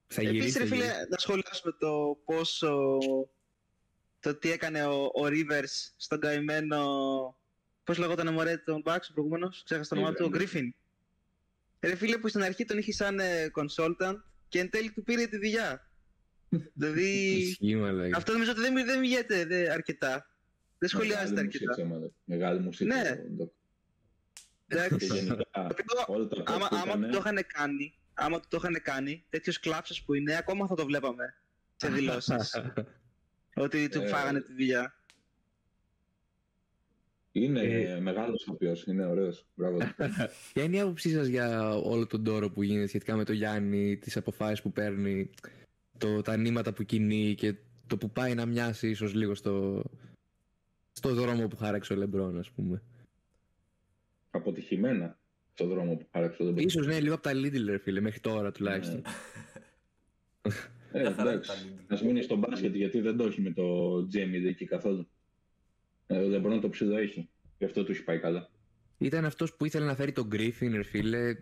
[0.06, 0.58] Θα Επίσης γυρίσει.
[0.58, 1.06] ρε θα φίλε, γυρίσει.
[1.10, 2.98] να σχολιάσουμε το πόσο...
[4.20, 6.82] Το τι έκανε ο, ο Rivers στον καημένο...
[7.84, 10.42] Πώς λεγόταν μωρέ τον Bucks ο προηγούμενος, ξέχασα το όνομά του, ο Griffin.
[10.56, 10.68] Griffin.
[11.80, 14.16] Ρε φίλε που στην αρχή τον είχε σαν ε, consultant
[14.48, 15.90] και εν τέλει του πήρε τη δουλειά.
[16.74, 18.16] δηλαδή, Ισχύει, μαλάκα.
[18.16, 20.26] αυτό νομίζω ότι δεν, μι- δεν μιλιέται δε, αρκετά.
[20.78, 21.86] Δεν σχολιάζεται Μεγάλη μουσική, αρκετά.
[21.88, 22.84] άμα δεν- Μεγάλη μουσική.
[22.84, 23.00] Ναι.
[23.38, 23.48] ο Doc.
[23.48, 23.57] Και
[24.68, 25.06] Εντάξει.
[25.06, 28.56] γενικά Εγώ- όλο το άμα, που άμα έκανε, του το είχαν κάνει, άμα του το
[28.56, 31.34] είχαν κάνει, τέτοιο κλάψο που είναι, ακόμα θα το βλέπαμε
[31.76, 32.54] σε δηλώσεις.
[33.54, 34.92] Ότι του Ε, φάγανε τη δουλειά.
[37.32, 38.00] Είναι Ε.
[38.00, 39.46] μεγάλος οποίος, είναι ωραίος.
[39.54, 39.78] Μπράβο.
[39.78, 39.86] του.
[40.52, 43.96] Ποια είναι η άποψή σας για όλο τον τόρο που γίνεται σχετικά με το Γιάννη,
[43.96, 45.30] τις αποφάσεις που παίρνει,
[45.98, 47.54] το, τα νήματα που κινεί και
[47.86, 49.82] το που πάει να μοιάσει ίσως λίγο στο,
[50.92, 52.82] στο δρόμο που χάραξε ο Λεμπρόν, ας πούμε.
[54.30, 55.18] Αποτυχημένα
[55.54, 56.64] στον δρόμο που χάραξε ο Λεμπρόν.
[56.66, 59.02] Ίσως ναι, λίγο από τα Lidl, ρε φίλε, μέχρι τώρα τουλάχιστον.
[60.92, 61.50] Ε, Μια χαρά εντάξει.
[61.50, 65.08] ήταν η- Ας μείνει στο μπάσκετ γιατί δεν το έχει με το Τζέμι εκεί καθόλου.
[66.06, 67.28] Ε, ο Λεμπρόν το ψηλό έχει.
[67.58, 68.50] Γι' αυτό του έχει πάει καλά.
[68.98, 71.36] Ήταν αυτός που ήθελε να φέρει τον Γκρίφιν, ρε φίλε.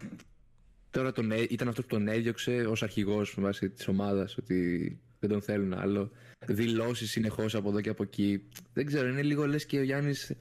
[0.91, 5.31] Τώρα τον, έ- ήταν αυτός που τον έδιωξε ως αρχηγός βάσει της ομάδας, ότι δεν
[5.31, 6.11] τον θέλουν άλλο.
[6.47, 8.49] Δηλώσεις συνεχώς από εδώ και από εκεί.
[8.73, 10.33] Δεν ξέρω, είναι λίγο λες και ο Γιάννης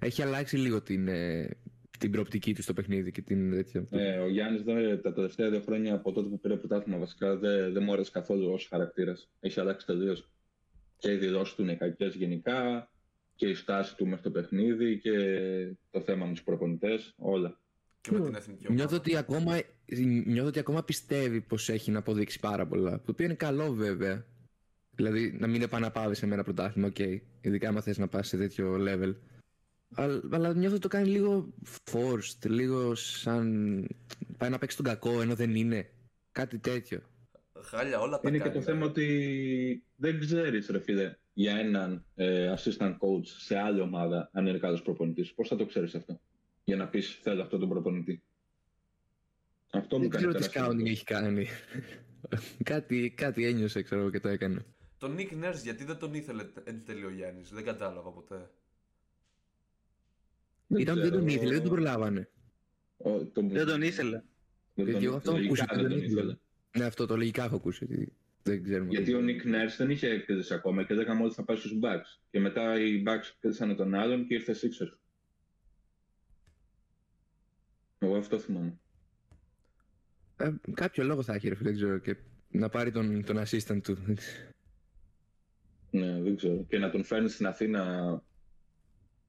[0.00, 1.48] έχει αλλάξει λίγο την, ε,
[1.98, 3.86] την προοπτική του στο παιχνίδι και την τέτοια.
[3.90, 4.62] Ε, ο Γιάννης
[5.02, 8.50] τα τελευταία δύο χρόνια από τότε που πήρε πρωτάθλημα βασικά δεν, δεν μου άρεσε καθόλου
[8.50, 9.30] ως χαρακτήρας.
[9.40, 10.30] Έχει αλλάξει τελείως.
[10.98, 12.90] Και οι δηλώσεις του είναι κακές γενικά
[13.34, 15.12] και η στάση του μέσα στο παιχνίδι και
[15.90, 17.14] το θέμα με τους προπονητές.
[17.16, 17.60] Όλα.
[18.00, 18.74] Και με την εθνική ομάδα.
[18.74, 19.60] Νιώθω ότι, ακόμα,
[20.26, 22.90] νιώθω ότι ακόμα πιστεύει πως έχει να αποδείξει πάρα πολλά.
[22.90, 24.26] Το οποίο είναι καλό βέβαια.
[24.90, 26.98] Δηλαδή να μην επαναπαύεσαι με ένα πρωτάθλημα, οκ.
[27.40, 29.14] Ειδικά άμα θες να πας σε τέτοιο level.
[29.94, 31.54] Αλλά, αλλά νιώθω ότι το κάνει λίγο
[31.92, 33.86] forced, λίγο σαν.
[34.36, 35.90] πάει να παίξει τον κακό ενώ δεν είναι.
[36.32, 37.00] Κάτι τέτοιο.
[37.62, 38.54] Χάλια, όλα τα Είναι και κάνει.
[38.54, 44.30] το θέμα ότι δεν ξέρεις, ρε φίλε, για έναν ε, assistant coach σε άλλη ομάδα
[44.32, 45.34] αν είναι καλό προπονητής.
[45.34, 46.20] Πώς θα το ξέρεις αυτό,
[46.64, 48.22] για να πεις θέλω αυτό τον προπονητή.
[49.70, 51.46] Αυτό μου Δεν κάνει ξέρω τι τεράστιο scouting έχει κάνει.
[52.72, 54.64] κάτι, κάτι ένιωσε, ξέρω εγώ, και το έκανε.
[54.98, 58.50] Τον Nick Nurse, γιατί δεν τον ήθελε εν τέλει ο Γιάννης; Δεν κατάλαβα ποτέ.
[60.78, 61.40] Ήταν ότι δεν τον ξέρω.
[61.42, 62.28] ήθελε, δεν τον προλάβανε.
[62.96, 64.22] Ο- τον- Δεν τον ήθελε.
[64.74, 66.12] Δεν Γιατί τον- εγώ αυτό λογικά ακούσα, δεν δεν τον ήθελε.
[66.20, 66.36] ήθελε.
[66.78, 67.84] Ναι, αυτό το λογικά έχω ακούσει.
[67.84, 68.12] ότι
[68.42, 68.90] Δεν ξέρουμε.
[68.90, 72.20] Γιατί ο Nick Nurse δεν είχε κερδίσει ακόμα και λέγαμε ότι θα πάει στους Bucks.
[72.30, 74.98] Και μετά οι Bucks κέρδισαν τον άλλον και ήρθε Sixers.
[77.98, 78.78] Εγώ αυτό θυμάμαι.
[80.36, 81.98] Ε, κάποιο λόγο θα έχει, ρε φίλε, δεν ξέρω.
[81.98, 82.16] Και
[82.50, 83.96] να πάρει τον, τον assistant του.
[85.90, 86.64] Ναι, δεν ξέρω.
[86.68, 88.22] Και να τον φέρνει στην Αθήνα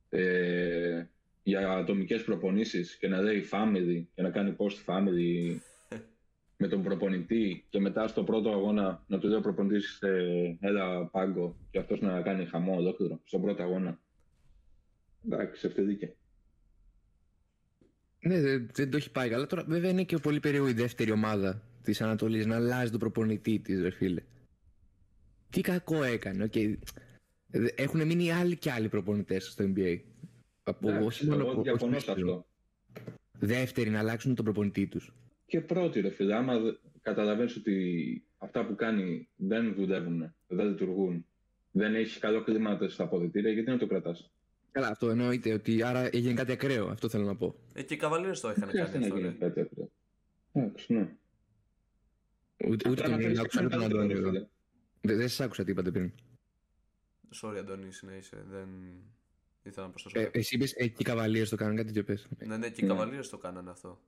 [0.09, 1.03] ε,
[1.43, 5.57] για ατομικές προπονήσεις και να λέει family και να κάνει post family
[6.57, 11.05] με τον προπονητή και μετά στο πρώτο αγώνα να του λέει ο προπονητής ε, έλα
[11.05, 13.99] πάγκο και αυτός να κάνει χαμό ολόκληρο στον πρώτο αγώνα.
[15.25, 16.15] Εντάξει, ευθύδικε.
[18.19, 19.45] ναι, δεν, δεν το έχει πάει καλά.
[19.45, 23.59] Τώρα, βέβαια, είναι και πολύ περίεργο η δεύτερη ομάδα της Ανατολής να αλλάζει τον προπονητή
[23.59, 24.21] της, ρε φίλε.
[25.49, 26.53] Τι κακό έκανε, οκ.
[27.75, 29.99] Έχουν μείνει άλλοι και άλλοι προπονητές στο NBA.
[30.71, 32.31] Από, Εντάξει, όχι μόνο εγώ από- διαφωνώ όχι σε μόνο.
[32.31, 32.45] αυτό.
[33.39, 35.13] Δεύτερη, να αλλάξουν τον προπονητή τους.
[35.45, 36.53] Και πρώτη, ρε φίλε, άμα
[37.01, 41.25] καταλαβαίνεις ότι αυτά που κάνει δεν δουλεύουν, δεν λειτουργούν,
[41.71, 44.31] δεν έχει καλό κλίμα στα αποδυτήρια, γιατί να το κρατάς;
[44.71, 46.87] Καλά, αυτό εννοείται ότι άρα έγινε κάτι ακραίο.
[46.87, 47.55] Αυτό θέλω να πω.
[47.73, 49.17] Ε, και οι Cavaliers το είχαν Χρειάζεται κάνει να αυτό.
[49.17, 49.35] γίνει ρε.
[49.37, 49.91] κάτι τέτοιο.
[50.53, 51.15] Εντάξει, ναι.
[52.67, 54.07] Ούτε, ούτε Απλά να τον φέρεις άκουσα ούτε τον κάποιον Αντώνιο.
[54.07, 54.47] καλύτερο, ρε εδώ.
[54.47, 54.47] φίλε.
[55.01, 56.11] Δεν, δεν σα άκουσα τι είπατε πριν.
[57.41, 58.45] Sorry, Αντώνη, συνέχισε.
[58.51, 58.67] Δεν
[59.63, 60.19] ήθελα να προσθέσω.
[60.19, 60.39] Ε, κάτι.
[60.39, 62.27] εσύ είπες εκεί οι καβαλίε το κάνουν κάτι τέτοιο πες.
[62.45, 62.93] Ναι, ναι, και οι Ναι.
[62.97, 63.99] Cavaliers το κάνανε αυτό.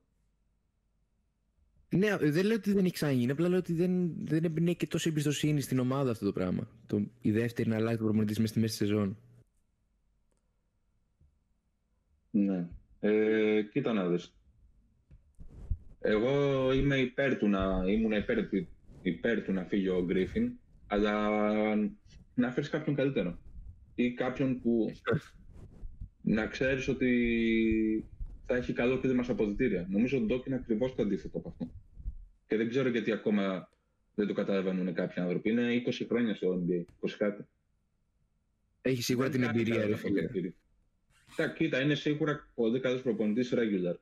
[1.88, 5.08] Ναι, δεν λέω ότι δεν έχει ξαναγίνει, απλά λέω ότι δεν, δεν εμπνέει και τόσο
[5.08, 6.68] εμπιστοσύνη στην ομάδα αυτό το πράγμα.
[6.86, 9.16] Το, η δεύτερη να αλλάζει τον προπονητή μέσα στη μέση τη σεζόν.
[12.30, 12.68] Ναι.
[13.00, 14.34] Ε, κοίτα να δεις.
[16.00, 18.68] Εγώ είμαι υπέρ του να, ήμουν υπέρ, του-
[19.02, 20.52] υπέρ του να φύγει ο Γκρίφιν,
[20.86, 21.28] αλλά
[22.34, 23.38] να φέρεις κάποιον καλύτερο.
[23.94, 24.92] Ή κάποιον που
[26.24, 27.10] να ξέρεις ότι
[28.46, 29.86] θα έχει καλό κλίμα στα αποδητήρια.
[29.90, 31.70] Νομίζω ότι ο Ντόκ είναι ακριβώς το αντίθετο από αυτό.
[32.46, 33.68] Και δεν ξέρω γιατί ακόμα
[34.14, 35.50] δεν το καταλαβαίνουν κάποιοι άνθρωποι.
[35.50, 37.46] Είναι 20 χρόνια στο NBA, 20 κάτι.
[38.82, 40.20] Έχει σίγουρα Δεν την κάνει εμπειρία, καλά ρε το φίλε.
[40.20, 40.54] αποδυτήρι.
[41.36, 43.96] Τα, κοίτα, είναι σίγουρα πολύ καλό προπονητής regular.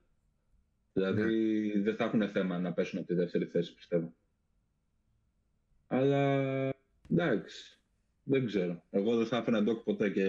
[0.93, 4.15] Δηλαδή δεν θα έχουν θέμα να πέσουν από τη δεύτερη θέση, πιστεύω.
[5.87, 6.41] Αλλά
[7.11, 7.79] εντάξει,
[8.23, 8.83] δεν ξέρω.
[8.91, 10.25] Εγώ δεν θα έφερα Doc ποτέ και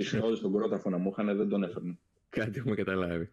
[0.00, 1.98] πιστόλι στον κρόταφο να μου είχαν, δεν τον έφερνε.
[2.28, 3.30] Κάτι έχουμε καταλάβει.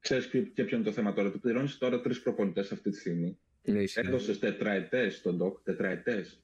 [0.00, 1.30] Ξέρεις και, και ποιο είναι το θέμα τώρα.
[1.30, 3.38] Του πληρώνεις τώρα τρεις προπονητές αυτή τη στιγμή.
[3.62, 4.00] Ναι, ισχύει.
[4.04, 6.40] Έδωσες τετραετές στον Doc, τετραετές.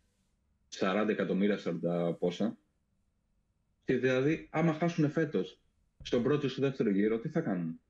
[0.78, 2.56] 40 εκατομμύρια, 40 πόσα.
[3.84, 5.60] Και δηλαδή, άμα χάσουν φέτος
[6.02, 7.80] στον πρώτο ή στο δεύτερο γύρο, τι θα κάνουν;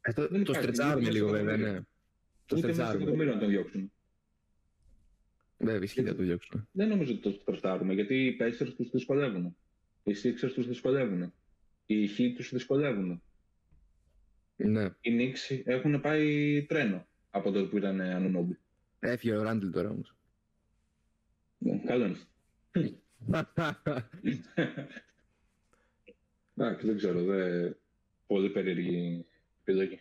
[0.00, 1.78] Ε, το, δεν το υπάρχει, στρετσάρουμε ούτε λίγο στο βέβαια, εκατομμύριο.
[1.80, 1.86] ναι.
[2.46, 3.02] Το Ούτε μέσα στο στρετσάρουμε.
[3.02, 3.92] εκατομμύριο να τον διώξουν.
[5.62, 6.66] Βέβαια, ισχύει θα το διώξουμε.
[6.72, 9.56] Δεν νομίζω ότι το στρεστάρουμε, γιατί οι Pacers τους δυσκολεύουν.
[10.02, 11.32] Οι Sixers τους δυσκολεύουν.
[11.86, 13.22] Οι Heat τους δυσκολεύουν.
[14.56, 14.84] Ναι.
[15.00, 18.58] Οι Knicks έχουν πάει τρένο από τότε που ήταν Ανουνόμπι.
[18.98, 20.14] Έφυγε ο Ράντλ τώρα όμως.
[21.58, 22.18] Ναι, Καλό είναι.
[26.56, 27.24] Εντάξει, δεν ξέρω.
[27.24, 27.76] Δεν...
[28.26, 29.26] Πολύ περίεργη
[29.60, 30.00] επιλογή.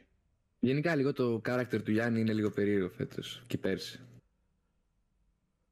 [0.59, 3.99] Γενικά λίγο το character του Γιάννη είναι λίγο περίεργο φέτος και πέρσι.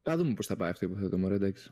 [0.10, 1.72] Θα δούμε πώς θα πάει αυτό υποθέτω μωρέ, εντάξει.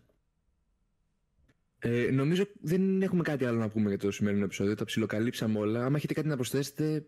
[1.79, 4.75] Ε, νομίζω δεν έχουμε κάτι άλλο να πούμε για το σημερινό επεισόδιο.
[4.75, 5.85] Τα ψιλοκαλύψαμε όλα.
[5.85, 7.05] Άμα έχετε κάτι να προσθέσετε.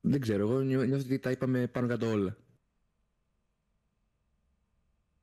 [0.00, 0.40] Δεν ξέρω.
[0.40, 2.36] Εγώ νιώ- νιώθω ότι τα είπαμε πάνω κάτω όλα.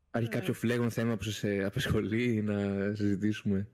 [0.08, 0.38] Υπάρχει Ε.
[0.40, 2.56] κάποιο φλέγον θέμα που σας ε, απασχολεί να
[2.96, 3.68] συζητήσουμε;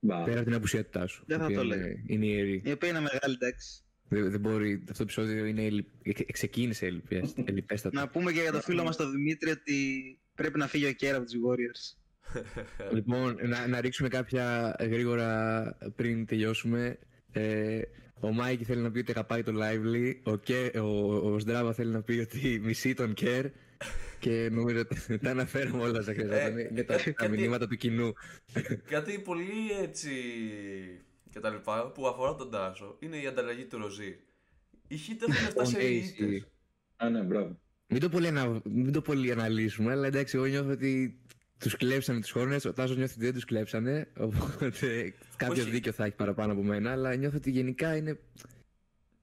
[0.00, 0.22] Μπα.
[0.24, 1.24] Πέρα από την απουσία του Τάσου.
[1.26, 2.02] Δεν η θα οποία το είναι- έλεγα.
[2.06, 2.62] Είναι ιερή.
[2.64, 3.80] Η οποία είναι μεγάλη, εντάξει.
[4.08, 4.72] Δεν, δεν μπορεί.
[4.90, 7.98] Αυτό το επεισόδιο είναι, ελλη- εξ- ξεκίνησε ελλειπές- ελλειπέστατο.
[8.00, 11.16] Να πούμε και για το φίλο μας τον Δημήτρη ότι πρέπει να φύγει ο Κέρα
[11.16, 11.98] από τους Warriors.
[12.94, 16.98] Λοιπόν, να, να ρίξουμε κάποια γρήγορα πριν τελειώσουμε.
[17.32, 17.80] Ε,
[18.20, 20.14] ο Μάικη θέλει να πει ότι αγαπάει το Lively.
[20.22, 23.46] Ο, Κε, ο, ο Σντράβα θέλει να πει ότι μισεί τον Κέρ.
[24.18, 26.58] Και νομίζω ότι τα αναφέραμε όλα στα χρειαζόταν.
[26.58, 28.12] Ε, Είναι τα, τα κάτι- μηνύματα του κοινού.
[28.88, 30.10] Κάτι πολύ έτσι
[31.36, 34.14] και τα λοιπά που αφορά τον Τάσο είναι η ανταλλαγή του Ροζίρ.
[34.88, 36.24] Οι Heat έχουν 7 Ναι, σερί ισχύει.
[36.24, 36.48] ήττες.
[36.96, 37.60] Α, ναι, μπράβο.
[37.86, 41.20] Μην το, πολύ ανα, μην το πολύ αναλύσουμε, αλλά εντάξει, εγώ νιώθω ότι
[41.58, 42.64] τους κλέψανε του Hornets.
[42.66, 44.12] Ο Τάσος νιώθει ότι δεν τους κλέψανε.
[44.18, 45.70] Οπότε κάποιος Όχι.
[45.70, 46.92] δίκιο θα έχει παραπάνω από μένα.
[46.92, 48.18] Αλλά νιώθω ότι γενικά είναι.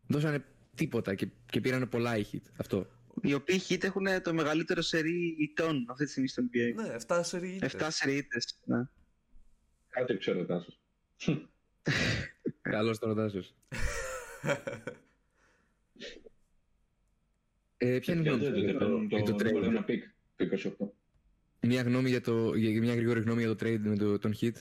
[0.08, 0.44] Δώσανε
[0.76, 2.42] τίποτα και, και πήρανε πολλά οι Heat.
[2.58, 2.88] Αυτό.
[3.22, 6.84] Οι οποίοι Heat έχουν το μεγαλύτερο σερί ηττών αυτή τη στιγμή στο NBA.
[6.84, 7.76] Ναι, 7 σερί ήττες.
[7.76, 8.60] 7 σερί ήττες.
[8.66, 8.82] Ναι.
[9.90, 10.80] Κάτι ξέρω ο Τάσος.
[12.62, 13.44] Καλώς τώρα Τάσο.
[17.78, 19.62] Ε, ποια είναι η γνώμη Γιατί σου δεν για το, παίρνουν για το το trade;
[19.62, 20.04] το ένα pick
[20.36, 20.46] το
[21.60, 21.68] 28.
[21.68, 24.52] Μια, γνώμη για το, για, μια γρήγορη γνώμη για το trade με το, των Heat;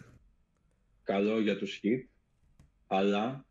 [1.02, 2.06] Καλό για τους Heat,
[2.86, 3.46] αλλά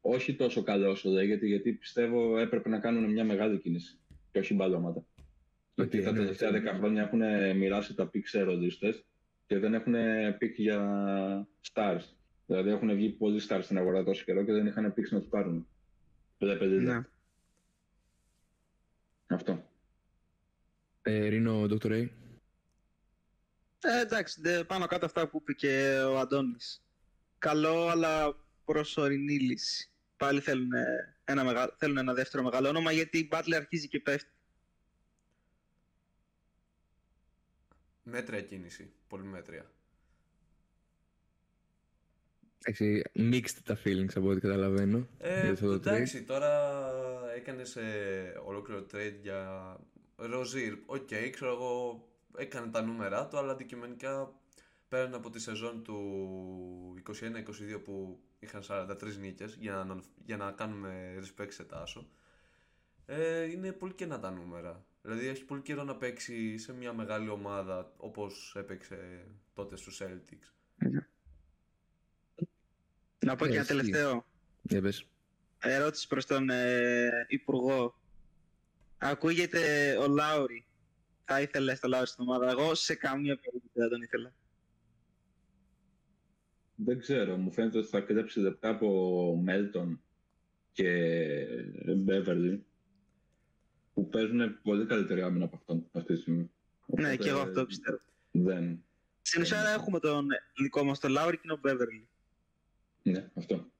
[0.00, 3.98] όχι τόσο καλό όσο λέγεται, γιατί πιστεύω έπρεπε να κάνουν μια μεγάλη κίνηση
[4.30, 5.06] και όχι μπαλώματα.
[5.74, 6.70] Γιατί Οκ, τα ναι, τελευταία ναι.
[6.70, 9.04] 10 χρόνια έχουν μοιράσει τα pick σε ρολίστες
[9.46, 9.94] και δεν έχουν
[10.40, 12.21] pick για stars.
[12.46, 15.28] Δηλαδή έχουν βγει πολλοί stars στην αγορά τόσο καιρό και δεν είχαν picks να τους
[15.28, 15.68] πάρουν.
[16.38, 16.98] Βλέπετε δηλαδή.
[16.98, 17.04] Ναι.
[19.26, 19.70] Αυτό.
[21.02, 21.84] Ε, Ρίνο, Dr.
[21.86, 22.08] Ray.
[23.80, 26.84] Ε, εντάξει, δε- πάνω κάτω αυτά που είπε και ο Αντώνης.
[27.38, 29.90] Καλό, αλλά προσωρινή λύση.
[30.16, 30.70] Πάλι θέλουν
[31.24, 31.74] ένα, μεγα...
[31.78, 34.30] θέλουν ένα δεύτερο μεγάλο όνομα γιατί η Butler αρχίζει και πέφτει.
[38.02, 38.92] Μέτρια κίνηση.
[39.08, 39.70] Πολύ μέτρια.
[42.64, 45.06] Εντάξει, mixed τα feelings από ό,τι καταλαβαίνω.
[45.18, 45.92] Ε, για αυτό το trade.
[45.92, 46.80] εντάξει, τώρα
[47.36, 47.76] έκανες
[48.46, 49.76] ολόκληρο trade για
[50.16, 50.72] Ροζίρ.
[50.86, 52.04] Οκ, ξέρω εγώ,
[52.36, 54.32] έκανε τα νούμερα του, αλλά αντικειμενικά
[54.88, 55.98] πέραν από τη σεζόν του
[57.06, 62.08] 21-22 που είχαν 43 νίκες για να, για να κάνουμε respect σε Τάσο.
[63.06, 64.84] Ε, είναι πολύ κενά τα νούμερα.
[65.02, 70.52] Δηλαδή έχει πολύ καιρό να παίξει σε μια μεγάλη ομάδα όπως έπαιξε τότε στους Celtics.
[73.24, 73.76] Να πω Ε, και ένα ισχύει.
[73.76, 74.26] τελευταίο.
[74.62, 75.06] Για πες.
[75.58, 77.98] Ερώτηση προς τον ε, Υπουργό.
[78.98, 80.66] Ακούγεται ο Λάουρη.
[81.24, 82.50] Θα ήθελε το Λάουρη στην ομάδα.
[82.50, 84.32] Εγώ σε καμία περίπτωση δεν τον ήθελα.
[86.74, 90.02] Δεν ξέρω, μου φαίνεται ότι θα κλέψει λεπτά από Μέλτον
[90.72, 91.46] και
[91.96, 92.64] Μπέβερλι
[93.94, 96.38] που παίζουν πολύ καλύτερη άμυνα από αυτόν αυτή τη στιγμή.
[96.42, 96.48] Ναι,
[96.86, 97.98] Οπότε και εγώ αυτό πιστεύω.
[98.30, 98.84] Δεν.
[99.22, 100.26] Στην ουσία έχουμε τον
[100.62, 102.08] δικό μας τον Λάουρη και τον Μπέβερλι.
[103.02, 103.70] Ναι, αυτό.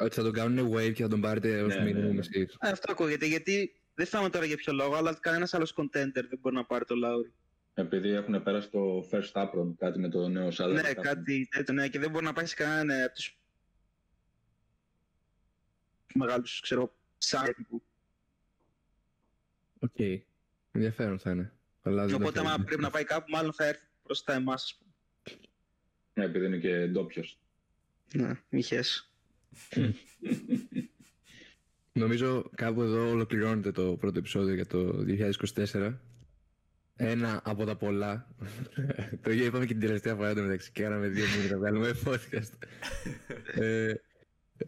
[0.00, 2.18] Ότι θα τον κάνουν waive και θα τον πάρετε ως Ναι, ναι, minimum ναι.
[2.18, 2.56] εσείς.
[2.60, 6.38] Ε, αυτό ακούγεται γιατί δεν θυμάμαι τώρα για ποιο λόγο, αλλά κανένας άλλος contender δεν
[6.40, 7.32] μπορεί να πάρει τον Λάουρη.
[7.74, 10.72] Επειδή έχουν πέρασει το first apron, κάτι με το νέο salary.
[10.72, 11.00] Ναι, cap.
[11.00, 13.38] κάτι τέτοιο, ναι, και δεν μπορεί να πάει σε κανέναν ε, από τους
[16.14, 17.82] μεγάλους, ξέρω, σαν τύπου.
[19.78, 19.98] Οκ.
[20.72, 21.52] Ενδιαφέρον θα είναι.
[21.82, 22.64] Αλλά δεν Οπότε, τα άμα θέλω.
[22.64, 24.90] πρέπει να πάει κάπου, μάλλον θα έρθει μπροστά εμάς, ας πούμε.
[26.14, 27.38] Ναι, επειδή είναι και ντόπιος.
[28.12, 29.10] Ναι, μοιχές.
[31.92, 35.04] Νομίζω κάπου εδώ ολοκληρώνεται το πρώτο επεισόδιο για το
[35.72, 35.94] 2024.
[36.96, 38.28] Ένα από τα πολλά.
[39.22, 42.52] το ίδιο είπαμε και την τελευταία φορά μεταξύ και κάναμε δύο μήνες να βγάλουμε podcast.
[43.62, 43.94] ε,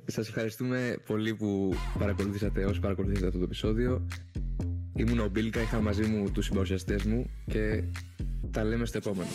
[0.04, 4.06] σας ευχαριστούμε πολύ που παρακολουθήσατε όσοι παρακολουθήσατε αυτό το επεισόδιο.
[4.96, 7.82] Ήμουν ο Μπίλκα, είχα μαζί μου τους συμπαρουσιαστές μου και
[8.50, 9.28] τα λέμε στο επόμενο.